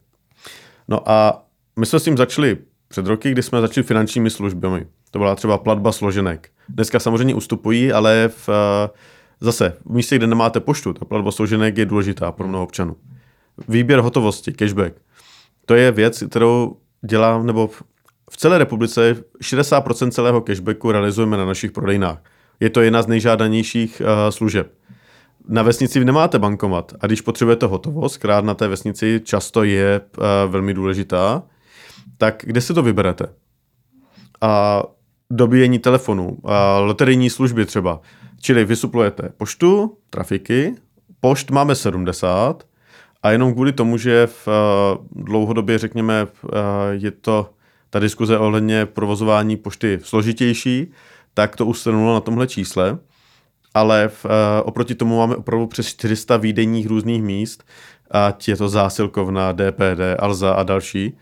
[0.88, 1.46] No a
[1.80, 4.86] my jsme s tím začali před roky, kdy jsme začali finančními službami.
[5.12, 6.50] To byla třeba platba složenek.
[6.70, 8.90] Dneska samozřejmě ustupují, ale v, eh,
[9.42, 12.96] zase v místě, kde nemáte poštu, ta platba složenek je důležitá pro mnoho občanů.
[13.68, 14.94] Výběr hotovosti, cashback.
[15.66, 17.68] To je věc, kterou dělám, nebo
[18.32, 22.24] v celé republice 60% celého cashbacku realizujeme na našich prodejnách.
[22.60, 24.74] Je to jedna z nejžádanějších uh, služeb.
[25.48, 30.52] Na vesnici nemáte bankomat a když potřebujete hotovost, krát na té vesnici často je uh,
[30.52, 31.44] velmi důležitá,
[32.18, 33.26] tak kde si to vyberete?
[34.42, 34.84] A
[35.32, 36.38] dobíjení telefonu,
[36.80, 38.02] loterijní služby třeba.
[38.42, 40.76] Čili vysuplujete poštu, trafiky,
[41.20, 42.64] pošt máme 70
[43.24, 46.50] a jenom kvůli tomu, že v uh, dlouhodobě, řekněme, uh,
[46.92, 47.50] je to
[47.90, 50.92] ta diskuze ohledně provozování pošty složitější,
[51.34, 52.98] tak to ustanulo na tomhle čísle.
[53.74, 54.32] Ale v, uh,
[54.64, 57.64] oproti tomu máme opravdu přes 400 výdejních různých míst,
[58.12, 61.18] ať je to zásilkovna, DPD, Alza a další.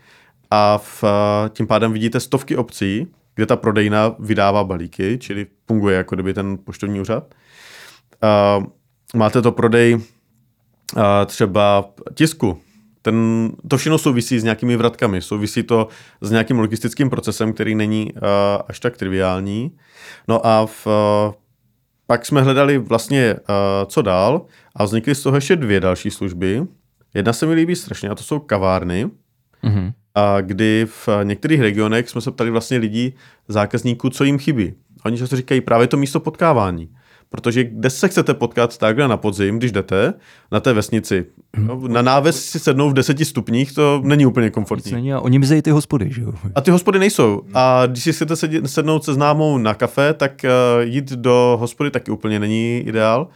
[0.50, 1.04] A v,
[1.50, 3.06] tím pádem vidíte stovky obcí,
[3.38, 7.34] kde ta prodejna vydává balíky, čili funguje jako kdyby ten poštovní úřad.
[9.14, 9.98] Máte to prodej
[11.26, 12.60] třeba tisku.
[13.02, 15.88] Ten, to všechno souvisí s nějakými vratkami, souvisí to
[16.20, 18.20] s nějakým logistickým procesem, který není uh,
[18.68, 19.76] až tak triviální.
[20.28, 21.34] No a v, uh,
[22.06, 23.40] pak jsme hledali vlastně, uh,
[23.86, 24.46] co dál
[24.76, 26.62] a vznikly z toho ještě dvě další služby.
[27.14, 29.10] Jedna se mi líbí strašně a to jsou kavárny.
[29.64, 33.14] Mm-hmm a kdy v některých regionech jsme se ptali vlastně lidí,
[33.48, 34.74] zákazníků, co jim chybí.
[35.04, 36.88] Oni často říkají právě to místo potkávání.
[37.30, 40.14] Protože kde se chcete potkat takhle na podzim, když jdete
[40.52, 41.24] na té vesnici?
[41.56, 44.92] No, na náves si sednou v deseti stupních, to není úplně komfortní.
[44.92, 46.32] Není a oni mizejí ty hospody, že jo?
[46.54, 47.42] A ty hospody nejsou.
[47.54, 52.10] A když si chcete sednout se známou na kafe, tak uh, jít do hospody taky
[52.10, 53.28] úplně není ideál.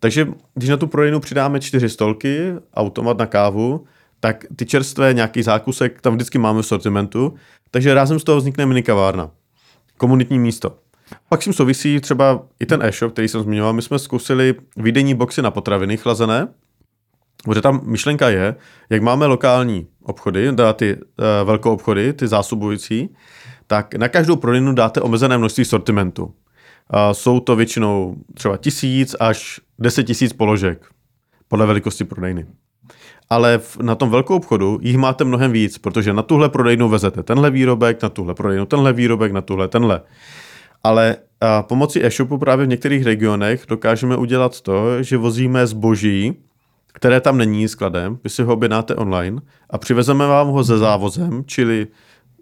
[0.00, 3.84] Takže když na tu prodejnu přidáme čtyři stolky, automat na kávu,
[4.20, 7.34] tak ty čerstvé, nějaký zákusek tam vždycky máme v sortimentu,
[7.70, 9.30] takže rázem z toho vznikne minikavárna.
[9.96, 10.76] Komunitní místo.
[11.28, 13.72] Pak s tím souvisí třeba i ten e-shop, který jsem zmiňoval.
[13.72, 16.48] My jsme zkusili výdejní boxy na potraviny chlazené,
[17.44, 18.54] protože tam myšlenka je,
[18.90, 21.02] jak máme lokální obchody, teda ty uh,
[21.44, 23.08] velkou obchody, ty zásobující,
[23.66, 26.24] tak na každou prodejnu dáte omezené množství sortimentu.
[26.24, 26.32] Uh,
[27.12, 30.86] jsou to většinou třeba tisíc až deset tisíc položek
[31.48, 32.46] podle velikosti prodejny.
[33.30, 37.22] Ale v, na tom velkou obchodu jich máte mnohem víc, protože na tuhle prodejnu vezete
[37.22, 40.02] tenhle výrobek, na tuhle prodejnu tenhle výrobek, na tuhle tenhle.
[40.84, 46.34] Ale a pomocí e-shopu právě v některých regionech dokážeme udělat to, že vozíme zboží,
[46.92, 49.40] které tam není skladem, vy si ho objednáte online
[49.70, 51.86] a přivezeme vám ho ze závozem, čili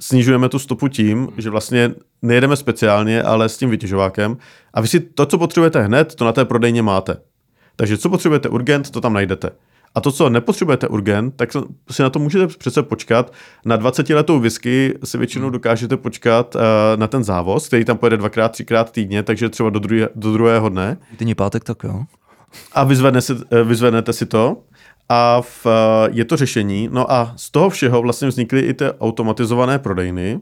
[0.00, 4.36] snižujeme tu stopu tím, že vlastně nejedeme speciálně, ale s tím vytěžovákem
[4.74, 7.16] a vy si to, co potřebujete hned, to na té prodejně máte.
[7.76, 9.50] Takže co potřebujete urgent, to tam najdete.
[9.98, 11.50] A to, co nepotřebujete urgent, tak
[11.90, 13.32] si na to můžete přece počkat.
[13.64, 16.60] Na 20 letou whisky si většinou dokážete počkat uh,
[16.96, 20.68] na ten závoz, který tam pojede dvakrát, třikrát týdně, takže třeba do, druhé, do druhého
[20.68, 20.96] dne.
[21.16, 22.02] Týdní pátek, tak jo.
[22.72, 24.62] A vyzvedne si, eh, vyzvednete si to
[25.08, 26.88] a v, eh, je to řešení.
[26.92, 30.40] No a z toho všeho vlastně vznikly i ty automatizované prodejny,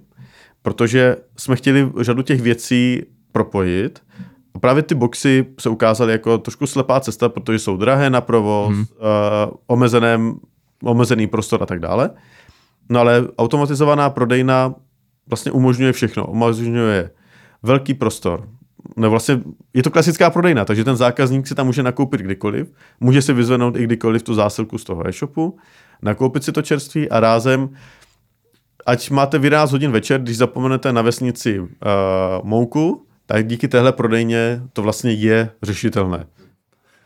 [0.63, 4.03] protože jsme chtěli řadu těch věcí propojit
[4.57, 8.75] a právě ty boxy se ukázaly jako trošku slepá cesta, protože jsou drahé na provoz,
[8.75, 8.81] hmm.
[8.81, 8.87] uh,
[9.67, 10.19] omezené,
[10.83, 12.11] omezený prostor a tak dále.
[12.89, 14.75] No ale automatizovaná prodejna
[15.29, 16.27] vlastně umožňuje všechno.
[16.27, 17.11] Umožňuje
[17.63, 18.49] velký prostor.
[18.97, 19.41] No vlastně
[19.75, 23.77] je to klasická prodejna, takže ten zákazník si tam může nakoupit kdykoliv, může si vyzvednout
[23.77, 25.59] i kdykoliv tu zásilku z toho e-shopu,
[26.03, 27.69] nakoupit si to čerství a rázem,
[28.87, 31.69] ať máte v 11 hodin večer, když zapomenete na vesnici uh,
[32.43, 36.27] mouku, tak díky téhle prodejně to vlastně je řešitelné.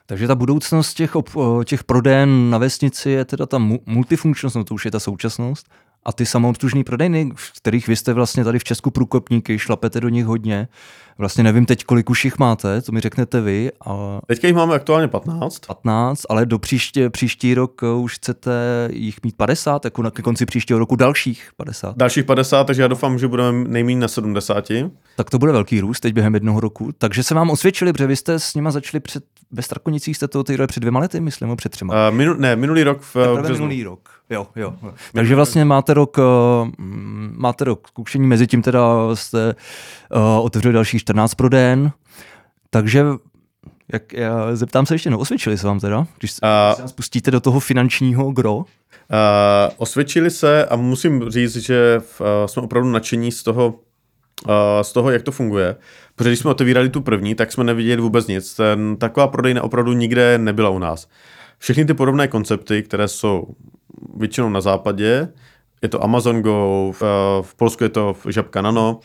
[0.07, 1.29] Takže ta budoucnost těch, ob,
[1.65, 5.67] těch prodejen na vesnici je teda ta multifunkčnost, no to už je ta současnost.
[6.05, 10.09] A ty samoobslužní prodejny, v kterých vy jste vlastně tady v Česku průkopníky, šlapete do
[10.09, 10.69] nich hodně.
[11.21, 13.71] Vlastně nevím teď, kolik už jich máte, to mi řeknete vy.
[13.87, 14.21] A...
[14.27, 15.59] Teďka jich máme aktuálně 15.
[15.67, 18.53] 15, ale do příště, příští rok už chcete
[18.93, 21.97] jich mít 50, jako na konci příštího roku dalších 50.
[21.97, 24.69] Dalších 50, takže já doufám, že budeme nejméně na 70.
[25.17, 26.93] Tak to bude velký růst teď během jednoho roku.
[26.99, 30.45] Takže se vám osvědčili, protože vy jste s nima začali před, ve Strakonicích jste to
[30.67, 32.09] před dvěma lety, myslím, před třema.
[32.09, 33.55] Uh, minu, ne, minulý rok v březnu.
[33.55, 34.09] minulý rok.
[34.31, 34.75] Jo, jo.
[35.13, 36.25] Takže vlastně máte rok, uh,
[37.33, 38.81] máte rok zkušení, mezi tím teda
[39.15, 39.55] jste
[40.15, 41.93] uh, otevřeli další 14 proden,
[42.71, 43.05] takže
[43.93, 47.41] jak, já zeptám se ještě, no osvědčili se vám teda, když uh, se spustíte do
[47.41, 48.57] toho finančního gro?
[48.57, 48.65] Uh,
[49.77, 54.93] osvědčili se a musím říct, že v, uh, jsme opravdu nadšení z toho, uh, z
[54.93, 55.77] toho, jak to funguje.
[56.21, 58.55] Protože když jsme otevírali tu první, tak jsme neviděli vůbec nic.
[58.55, 61.09] Ten, taková prodejna opravdu nikde nebyla u nás.
[61.59, 63.55] Všechny ty podobné koncepty, které jsou
[64.17, 65.29] většinou na západě,
[65.83, 67.03] je to Amazon Go, v,
[67.43, 69.01] v Polsku je to Žabka Nano,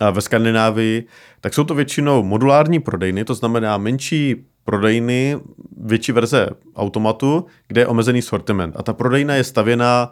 [0.00, 1.06] a ve Skandinávii,
[1.40, 5.40] tak jsou to většinou modulární prodejny, to znamená menší prodejny,
[5.76, 8.76] větší verze automatu, kde je omezený sortiment.
[8.76, 10.10] A ta prodejna je stavěná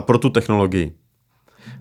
[0.00, 0.92] pro tu technologii.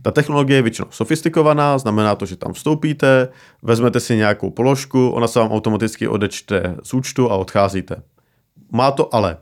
[0.01, 3.27] Ta technologie je většinou sofistikovaná, znamená to, že tam vstoupíte,
[3.61, 7.95] vezmete si nějakou položku, ona se vám automaticky odečte z účtu a odcházíte.
[8.71, 9.37] Má to ale.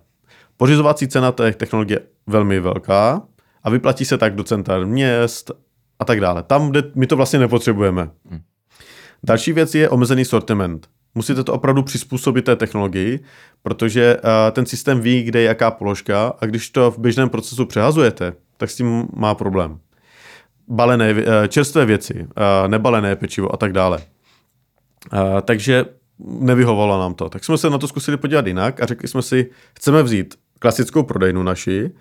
[0.57, 3.21] Pořizovací cena té technologie je velmi velká
[3.63, 5.51] a vyplatí se tak do center měst
[5.99, 6.43] a tak dále.
[6.43, 8.09] Tam, kde my to vlastně nepotřebujeme.
[8.29, 8.41] Hmm.
[9.23, 10.87] Další věc je omezený sortiment.
[11.15, 13.19] Musíte to opravdu přizpůsobit té technologii,
[13.63, 17.65] protože uh, ten systém ví, kde je jaká položka a když to v běžném procesu
[17.65, 19.79] přehazujete, tak s tím má problém.
[20.71, 23.97] Balené, uh, čerstvé věci, uh, nebalené pečivo a tak dále.
[25.13, 25.85] Uh, takže
[26.19, 27.29] nevyhovalo nám to.
[27.29, 31.03] Tak jsme se na to zkusili podívat jinak a řekli jsme si, chceme vzít klasickou
[31.03, 31.91] prodejnu naši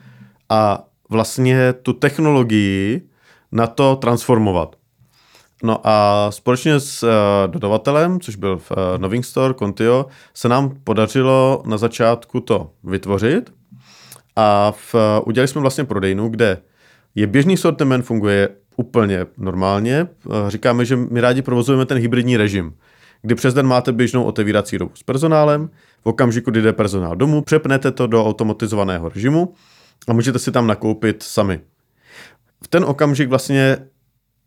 [0.49, 3.09] a vlastně tu technologii
[3.53, 4.77] na to transformovat.
[5.63, 7.09] No a společně s
[7.47, 13.53] dodavatelem, což byl v Noving Store, Contio, se nám podařilo na začátku to vytvořit
[14.37, 14.95] a v,
[15.27, 16.63] udělali jsme vlastně prodejnu, kde
[17.15, 20.07] je běžný sortiment, funguje úplně normálně.
[20.25, 22.75] Uh, říkáme, že my rádi provozujeme ten hybridní režim,
[23.23, 25.71] kdy přes den máte běžnou otevírací dobu s personálem,
[26.03, 29.55] v okamžiku, kdy jde personál domů, přepnete to do automatizovaného režimu
[30.09, 31.61] a můžete si tam nakoupit sami.
[32.65, 33.79] V ten okamžik vlastně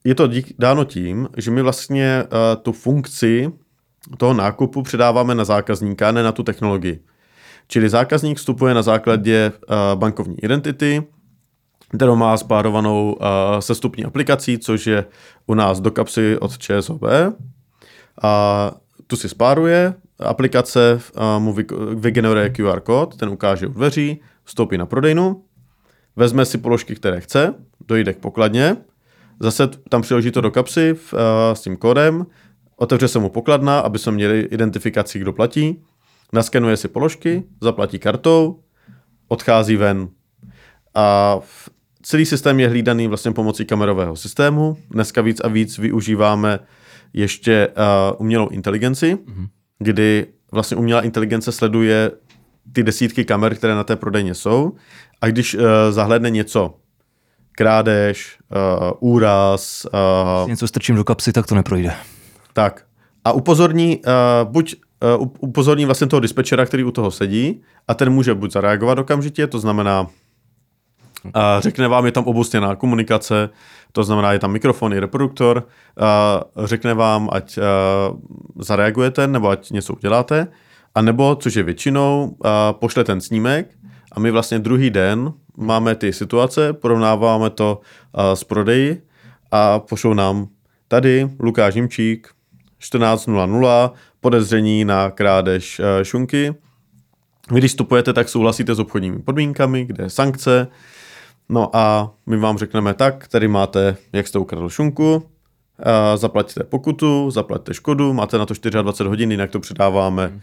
[0.03, 3.51] je to dík, dáno tím, že my vlastně uh, tu funkci
[4.17, 6.99] toho nákupu předáváme na zákazníka, ne na tu technologii.
[7.67, 11.03] Čili zákazník vstupuje na základě uh, bankovní identity,
[11.95, 13.27] kterou má spárovanou uh,
[13.59, 15.05] sestupní aplikací, což je
[15.47, 17.03] u nás do kapsy od ČSOB.
[18.23, 18.71] A
[19.07, 21.55] tu si spáruje, aplikace uh, mu
[21.95, 25.43] vygeneruje QR kód, ten ukáže u dveří, vstoupí na prodejnu,
[26.15, 27.53] vezme si položky, které chce,
[27.87, 28.77] dojde k pokladně,
[29.39, 31.19] zase tam přiloží to do kapsy uh,
[31.53, 32.25] s tím kódem
[32.75, 35.83] otevře se mu pokladna, aby jsme měli identifikaci, kdo platí,
[36.33, 38.59] naskenuje si položky, zaplatí kartou,
[39.27, 40.09] odchází ven.
[40.95, 41.39] A
[42.03, 44.77] celý systém je hlídaný vlastně pomocí kamerového systému.
[44.89, 46.59] Dneska víc a víc využíváme
[47.13, 49.47] ještě uh, umělou inteligenci, mm-hmm.
[49.79, 52.11] kdy vlastně umělá inteligence sleduje
[52.73, 54.71] ty desítky kamer, které na té prodejně jsou
[55.21, 56.75] a když uh, zahledne něco,
[57.51, 59.87] krádež, uh, úraz...
[60.43, 61.93] Uh, něco strčím do kapsy, tak to neprojde.
[62.53, 62.85] Tak.
[63.25, 64.75] A upozorní, uh, buď
[65.19, 69.47] uh, upozorní vlastně toho dispečera, který u toho sedí a ten může buď zareagovat okamžitě,
[69.47, 70.07] to znamená
[71.33, 73.49] a řekne vám, je tam obustěná komunikace,
[73.91, 75.67] to znamená, je tam mikrofon i reproduktor,
[75.99, 77.59] a řekne vám, ať
[78.59, 80.47] zareagujete nebo ať něco uděláte,
[80.95, 82.37] a nebo, což je většinou,
[82.71, 83.71] pošle ten snímek
[84.11, 87.79] a my vlastně druhý den máme ty situace, porovnáváme to
[88.33, 89.01] s prodeji
[89.51, 90.47] a pošlou nám
[90.87, 92.27] tady Lukáš Nimčík
[92.81, 96.55] 14.00 podezření na krádež šunky.
[97.51, 100.67] Vy když vstupujete, tak souhlasíte s obchodními podmínkami, kde je sankce,
[101.49, 105.23] No a my vám řekneme tak, tady máte, jak jste ukradl šunku,
[106.15, 110.41] zaplatíte pokutu, zaplatíte škodu, máte na to 24 hodin, jinak to předáváme hmm.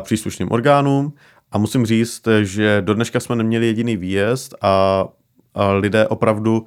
[0.00, 1.12] příslušným orgánům.
[1.52, 5.04] A musím říct, že do dneška jsme neměli jediný výjezd a,
[5.54, 6.66] a lidé opravdu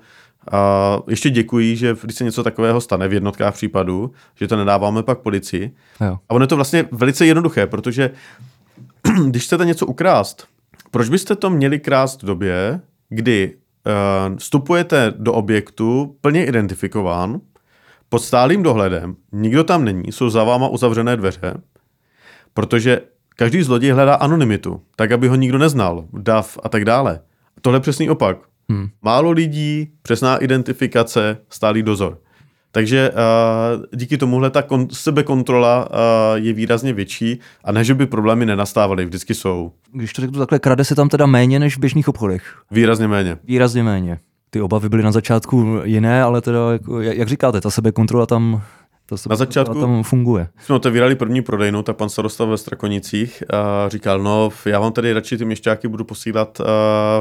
[0.52, 5.04] a ještě děkují, že když se něco takového stane v jednotkách případů, že to nedáváme
[5.04, 5.76] pak policii.
[6.02, 6.20] Jo.
[6.30, 8.10] A ono je to vlastně velice jednoduché, protože
[9.28, 10.48] když chcete něco ukrást,
[10.92, 13.54] proč byste to měli krást v době, kdy
[14.38, 17.42] vstupujete do objektu plně identifikován,
[18.10, 21.54] pod stálým dohledem, nikdo tam není, jsou za váma uzavřené dveře,
[22.54, 23.02] protože
[23.36, 27.20] každý zloděj hledá anonymitu, tak aby ho nikdo neznal, dav a tak dále.
[27.62, 28.38] Tohle je přesný opak.
[28.70, 28.90] Hmm.
[29.02, 32.20] Málo lidí, přesná identifikace, stálý dozor.
[32.76, 35.98] Takže uh, díky tomuhle ta kon- sebekontrola uh,
[36.46, 39.72] je výrazně větší a ne, že by problémy nenastávaly, vždycky jsou.
[39.92, 42.44] Když to řeknu takhle, krade se tam teda méně než v běžných obchodech?
[42.72, 43.38] Výrazně méně.
[43.44, 44.20] Výrazně méně.
[44.50, 48.62] Ty obavy byly na začátku jiné, ale teda, jako, jak říkáte, ta sebekontrola tam
[49.06, 50.48] to na začátku tam funguje.
[50.60, 55.14] jsme otevírali první prodejnu, tak pan starosta ve Strakonicích a říkal, no já vám tady
[55.14, 56.66] radši ty měšťáky budu posílat uh,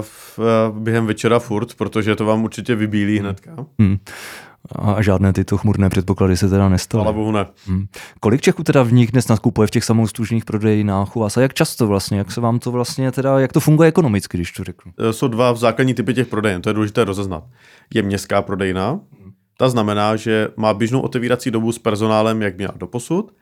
[0.00, 3.66] v, uh, během večera furt, protože to vám určitě vybílí hnedka.
[3.78, 3.98] Hmm
[4.70, 7.04] a žádné tyto chmurné předpoklady se teda nestaly.
[7.04, 7.46] Ale bohu ne.
[7.66, 7.86] Hmm.
[8.20, 11.54] Kolik Čechů teda v nich dnes nakupuje v těch samoustužných prodejnách u vás a jak
[11.54, 14.92] často vlastně, jak se vám to vlastně teda, jak to funguje ekonomicky, když to řeknu?
[14.98, 17.44] E, jsou dva základní typy těch prodejen, to je důležité rozeznat.
[17.94, 19.00] Je městská prodejna,
[19.56, 23.32] ta znamená, že má běžnou otevírací dobu s personálem, jak měla doposud,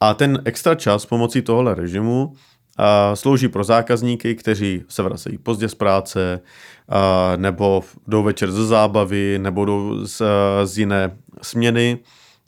[0.00, 2.32] a ten extra čas pomocí tohohle režimu
[2.76, 6.40] a slouží pro zákazníky, kteří se vracejí pozdě z práce,
[6.88, 10.22] a, nebo jdou večer ze zábavy, nebo jdou z,
[10.64, 11.98] z jiné směny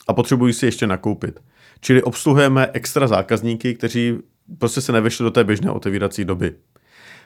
[0.09, 1.41] a potřebují si ještě nakoupit.
[1.81, 4.19] Čili obsluhujeme extra zákazníky, kteří
[4.59, 6.55] prostě se nevešli do té běžné otevírací doby.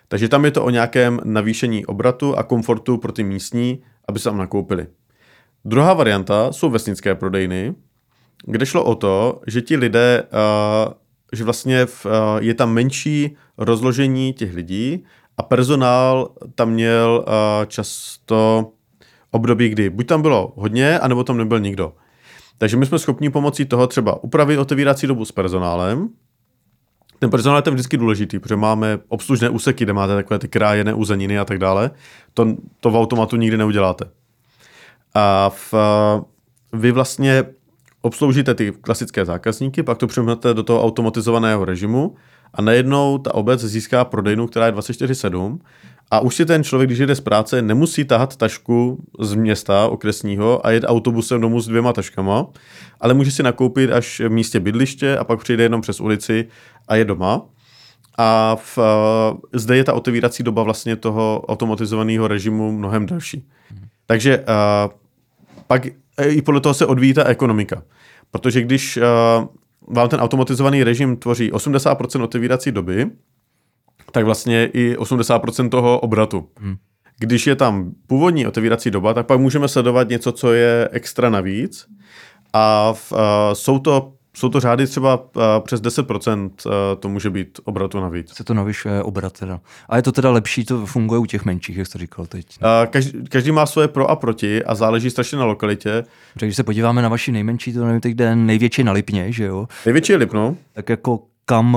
[0.08, 4.24] Takže tam je to o nějakém navýšení obratu a komfortu pro ty místní, aby se
[4.24, 4.86] tam nakoupili.
[5.64, 7.74] Druhá varianta jsou vesnické prodejny,
[8.46, 10.92] kde šlo o to, že ti lidé uh,
[11.32, 15.04] že vlastně v, uh, je tam menší rozložení těch lidí
[15.36, 18.70] a personál tam měl uh, často
[19.30, 21.92] období, kdy buď tam bylo hodně, anebo tam nebyl nikdo.
[22.58, 26.08] Takže my jsme schopni pomocí toho třeba upravit otevírací dobu s personálem.
[27.18, 30.94] Ten personál je tam vždycky důležitý, protože máme obslužné úseky, kde máte takové ty krájené
[30.94, 31.90] uzeniny a tak dále.
[32.34, 34.04] To, to v automatu nikdy neuděláte.
[35.14, 35.74] A v,
[36.72, 37.44] vy vlastně
[38.02, 42.14] obsloužíte ty klasické zákazníky, pak to přeměnete do toho automatizovaného režimu
[42.54, 45.58] a najednou ta obec získá prodejnu, která je 24-7
[46.10, 50.66] a už si ten člověk, když jde z práce, nemusí tahat tašku z města okresního
[50.66, 52.46] a jet autobusem domů s dvěma taškama,
[53.00, 56.48] ale může si nakoupit až v místě bydliště a pak přijde jenom přes ulici
[56.88, 57.42] a je doma.
[58.18, 58.78] A v,
[59.52, 63.48] zde je ta otevírací doba vlastně toho automatizovaného režimu mnohem delší.
[64.06, 64.44] Takže uh,
[65.66, 65.86] pak
[66.18, 67.82] i podle toho se odvíjí ta ekonomika.
[68.30, 69.02] Protože když uh,
[69.94, 73.10] vám ten automatizovaný režim tvoří 80% otevírací doby,
[74.12, 76.48] tak vlastně i 80% toho obratu.
[76.60, 76.76] Hmm.
[77.18, 81.86] Když je tam původní otevírací doba, tak pak můžeme sledovat něco, co je extra navíc.
[82.52, 83.18] A v, uh,
[83.52, 88.34] jsou to jsou to řády třeba uh, přes 10% uh, to může být obratu navíc.
[88.34, 89.60] Se to navyšuje obrat teda.
[89.88, 92.46] A je to teda lepší, to funguje u těch menších, jak jsi říkal teď.
[92.62, 96.04] Uh, každý, každý má svoje pro a proti a záleží strašně na lokalitě.
[96.32, 99.44] Takže když se podíváme na vaši nejmenší, to nevím, teď kde největší na Lipně, že
[99.44, 99.68] jo?
[99.86, 100.56] Největší je Lipno.
[100.72, 101.76] Tak jako kam,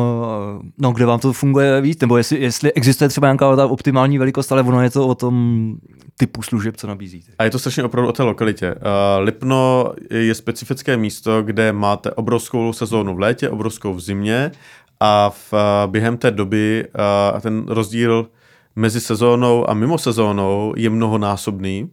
[0.77, 4.51] no kde vám to funguje víc, nebo jestli, jestli existuje třeba nějaká ta optimální velikost,
[4.51, 5.75] ale ono je to o tom
[6.17, 7.31] typů služeb, co nabízíte.
[7.39, 8.75] A je to strašně opravdu o té lokalitě.
[8.75, 8.81] Uh,
[9.23, 14.51] Lipno je specifické místo, kde máte obrovskou sezónu v létě, obrovskou v zimě
[14.99, 16.87] a v, uh, během té doby
[17.33, 18.29] uh, ten rozdíl
[18.75, 21.89] mezi sezónou a mimo sezónou je mnohonásobný,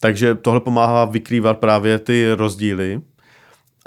[0.00, 3.00] takže tohle pomáhá vykrývat právě ty rozdíly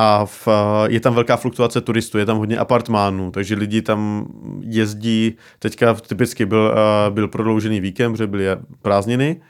[0.02, 0.48] a v,
[0.88, 4.26] je tam velká fluktuace turistů, je tam hodně apartmánů, takže lidi tam
[4.62, 6.76] jezdí, teďka typicky byl,
[7.10, 8.46] byl prodloužený víkend, protože byly
[8.82, 9.42] prázdniny,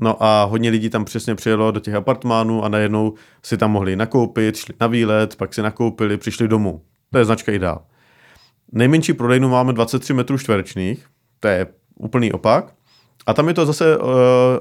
[0.00, 3.96] no a hodně lidí tam přesně přijelo do těch apartmánů a najednou si tam mohli
[3.96, 6.82] nakoupit, šli na výlet, pak si nakoupili, přišli domů.
[7.12, 7.82] To je značka Ideál.
[8.72, 11.06] Nejmenší prodejnu máme 23 metrů čtverečných,
[11.40, 12.74] to je úplný opak.
[13.26, 14.04] A tam je to zase uh,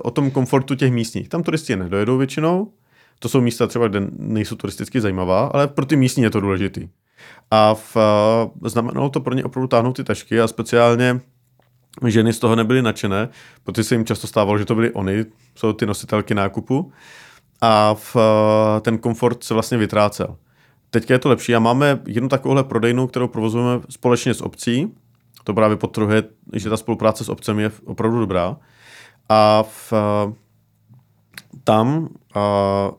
[0.04, 1.30] o tom komfortu těch místních.
[1.30, 2.72] Tam turisti nedojedou většinou,
[3.20, 6.89] to jsou místa třeba, kde nejsou turisticky zajímavá, ale pro ty místní je to důležitý.
[7.51, 11.22] A v, uh, znamenalo to pro ně opravdu táhnout ty tašky a speciálně
[12.07, 13.30] ženy z toho nebyly nadšené,
[13.63, 16.91] protože se jim často stávalo, že to byly oni, jsou ty nositelky nákupu
[17.61, 18.22] a v, uh,
[18.82, 20.38] ten komfort se vlastně vytrácel.
[20.89, 24.93] Teďka je to lepší a máme jednu takovouhle prodejnu, kterou provozujeme společně s obcí,
[25.43, 28.57] to právě potrhuje, že ta spolupráce s obcemi je opravdu dobrá.
[29.30, 29.93] A v,
[31.63, 32.09] tam,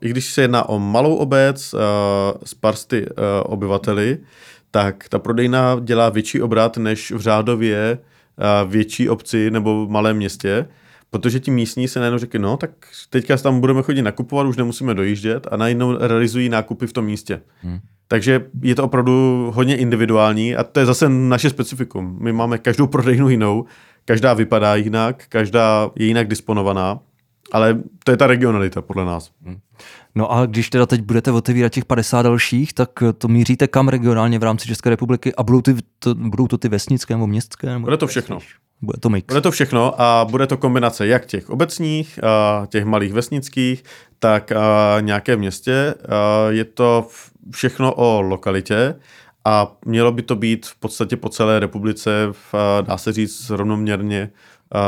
[0.00, 1.74] i když se jedná o malou obec
[2.44, 3.06] s parsty
[3.44, 4.18] obyvateli,
[4.70, 7.98] tak ta prodejna dělá větší obrat než v řádově
[8.66, 10.68] větší obci nebo malém městě,
[11.10, 12.70] protože ti místní se najednou řekli, no tak
[13.10, 17.42] teďka tam budeme chodit nakupovat, už nemusíme dojíždět a najednou realizují nákupy v tom místě.
[17.62, 17.78] Hmm.
[18.08, 22.18] Takže je to opravdu hodně individuální a to je zase naše specifikum.
[22.20, 23.64] My máme každou prodejnu jinou,
[24.04, 26.98] každá vypadá jinak, každá je jinak disponovaná,
[27.52, 29.30] ale to je ta regionalita podle nás.
[29.44, 29.58] Hmm.
[30.14, 34.38] No a když teda teď budete otevírat těch 50 dalších, tak to míříte kam regionálně
[34.38, 37.66] v rámci České republiky a budou, ty, to, budou to ty vesnické nebo městské?
[37.66, 38.38] Nebo bude to všechno.
[38.82, 39.26] Bude to mix.
[39.26, 42.18] Bude to všechno a bude to kombinace jak těch obecních,
[42.68, 43.84] těch malých vesnických,
[44.18, 44.52] tak
[45.00, 45.94] nějaké městě.
[46.48, 47.08] Je to
[47.50, 48.94] všechno o lokalitě
[49.44, 52.10] a mělo by to být v podstatě po celé republice,
[52.80, 54.30] dá se říct, rovnoměrně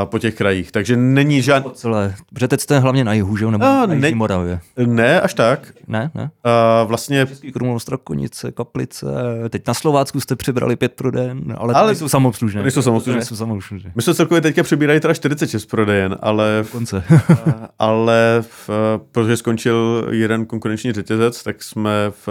[0.04, 0.72] po těch krajích.
[0.72, 1.70] Takže není žádný...
[1.74, 2.14] Celé.
[2.34, 4.60] Protože teď jste hlavně na jihu, že Nebo a, na ne, Moravě.
[4.86, 5.72] Ne, až tak.
[5.86, 6.30] Ne, ne.
[6.44, 7.26] A, vlastně...
[7.26, 9.06] Český Krumlov, Strakonice, Kaplice.
[9.50, 12.62] Teď na Slovácku jste přibrali pět prodejen, ale, ale jsou samoobslužné.
[12.62, 13.18] Nejsou samoobslužné.
[13.18, 13.92] Nejsou samoobslužné.
[13.94, 16.64] My jsme celkově teďka přibírají teda 46 prodejen, ale...
[16.72, 17.04] Konce.
[17.78, 18.70] ale v,
[19.12, 22.28] protože skončil jeden konkurenční řetězec, tak jsme v,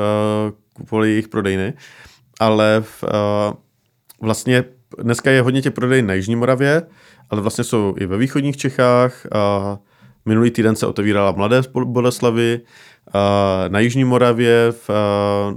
[0.73, 1.73] kupovali jejich prodejny.
[2.39, 3.03] Ale v,
[4.21, 4.63] vlastně
[5.03, 6.81] dneska je hodně těch prodej na Jižní Moravě,
[7.29, 9.25] ale vlastně jsou i ve východních Čechách.
[9.31, 9.77] A
[10.25, 12.61] minulý týden se otevírala Mladé Boleslavy,
[13.13, 14.89] a na Jižní Moravě, v,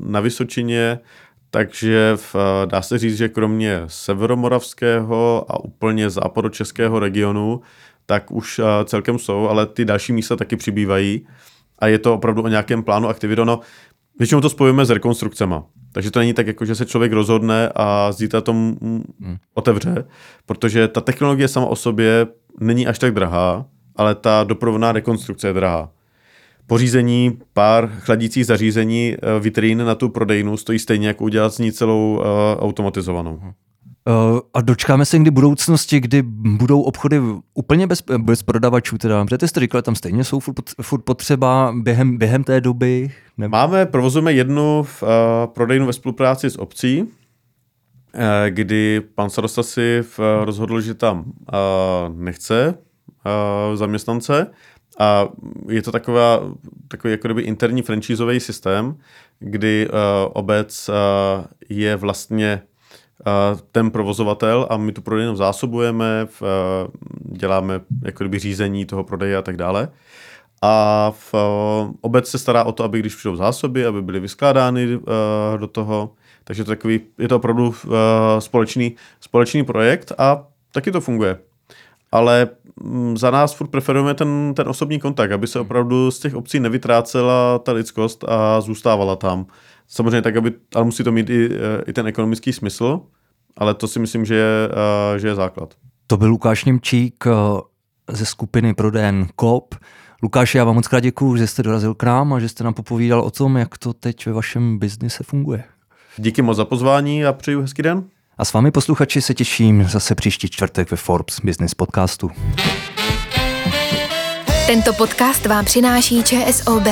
[0.06, 0.98] na Vysočině,
[1.50, 7.60] takže v, dá se říct, že kromě severomoravského a úplně západočeského regionu,
[8.06, 11.26] tak už celkem jsou, ale ty další místa taky přibývají
[11.78, 13.44] a je to opravdu o nějakém plánu aktivity.
[13.44, 13.60] No,
[14.18, 15.54] většinou to spojujeme s rekonstrukcemi.
[15.92, 19.04] Takže to není tak, jako že se člověk rozhodne a zítra to hmm.
[19.54, 20.04] otevře,
[20.46, 22.26] protože ta technologie sama o sobě
[22.60, 23.66] není až tak drahá,
[23.96, 25.90] ale ta doprovodná rekonstrukce je drahá.
[26.66, 31.72] Pořízení pár chladících zařízení eh, vitrín na tu prodejnu stojí stejně, jako udělat z ní
[31.72, 32.24] celou uh,
[32.64, 33.36] automatizovanou.
[33.36, 33.52] Hmm.
[34.06, 37.20] Uh, a dočkáme se někdy budoucnosti, kdy budou obchody
[37.54, 42.18] úplně bez, bez prodavačů, teda, protože jste říkali, tam stejně jsou furt, furt potřeba během,
[42.18, 43.10] během té doby?
[43.38, 43.50] Nebo...
[43.50, 45.08] Máme, provozujeme jednu v, uh,
[45.46, 47.08] prodejnu ve spolupráci s obcí, uh,
[48.48, 51.24] kdy pan starosta si v, uh, rozhodl, že tam uh,
[52.16, 52.74] nechce
[53.68, 54.46] uh, zaměstnance
[54.98, 55.28] a
[55.68, 56.40] je to taková,
[56.88, 58.96] takový jako kdyby interní franchízový systém,
[59.38, 59.94] kdy uh,
[60.32, 62.62] obec uh, je vlastně
[63.72, 66.26] ten provozovatel a my tu prodejnu zásobujeme,
[67.22, 69.88] děláme jako kdyby řízení toho prodeje a tak dále.
[70.62, 71.34] A v
[72.00, 74.98] obec se stará o to, aby když přijdou zásoby, aby byly vyskládány
[75.56, 76.10] do toho.
[76.44, 77.74] Takže to takový, je to opravdu
[78.38, 81.38] společný, společný projekt a taky to funguje.
[82.12, 82.48] Ale
[82.82, 86.60] mm, za nás furt preferujeme ten, ten osobní kontakt, aby se opravdu z těch obcí
[86.60, 89.46] nevytrácela ta lidskost a zůstávala tam.
[89.92, 93.00] Samozřejmě tak, aby, ale musí to mít i, eh, i ten ekonomický smysl,
[93.56, 94.68] ale to si myslím, že je,
[95.14, 95.74] eh, že je základ.
[96.06, 97.32] To byl Lukáš Němčík eh,
[98.12, 99.74] ze skupiny Proden Kop.
[100.22, 102.74] Lukáš, já vám moc krát děkuju, že jste dorazil k nám a že jste nám
[102.74, 105.64] popovídal o tom, jak to teď ve vašem biznise funguje.
[106.16, 108.04] Díky moc za pozvání a přeju hezký den.
[108.38, 112.30] A s vámi posluchači se těším zase příští čtvrtek ve Forbes Business podcastu.
[114.70, 116.86] Tento podcast vám přináší ČSOB,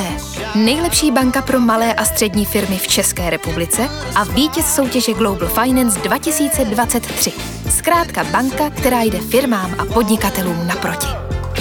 [0.54, 6.00] nejlepší banka pro malé a střední firmy v České republice a vítěz soutěže Global Finance
[6.00, 7.32] 2023.
[7.70, 11.06] Zkrátka banka, která jde firmám a podnikatelům naproti.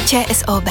[0.06, 0.70] ČSOB.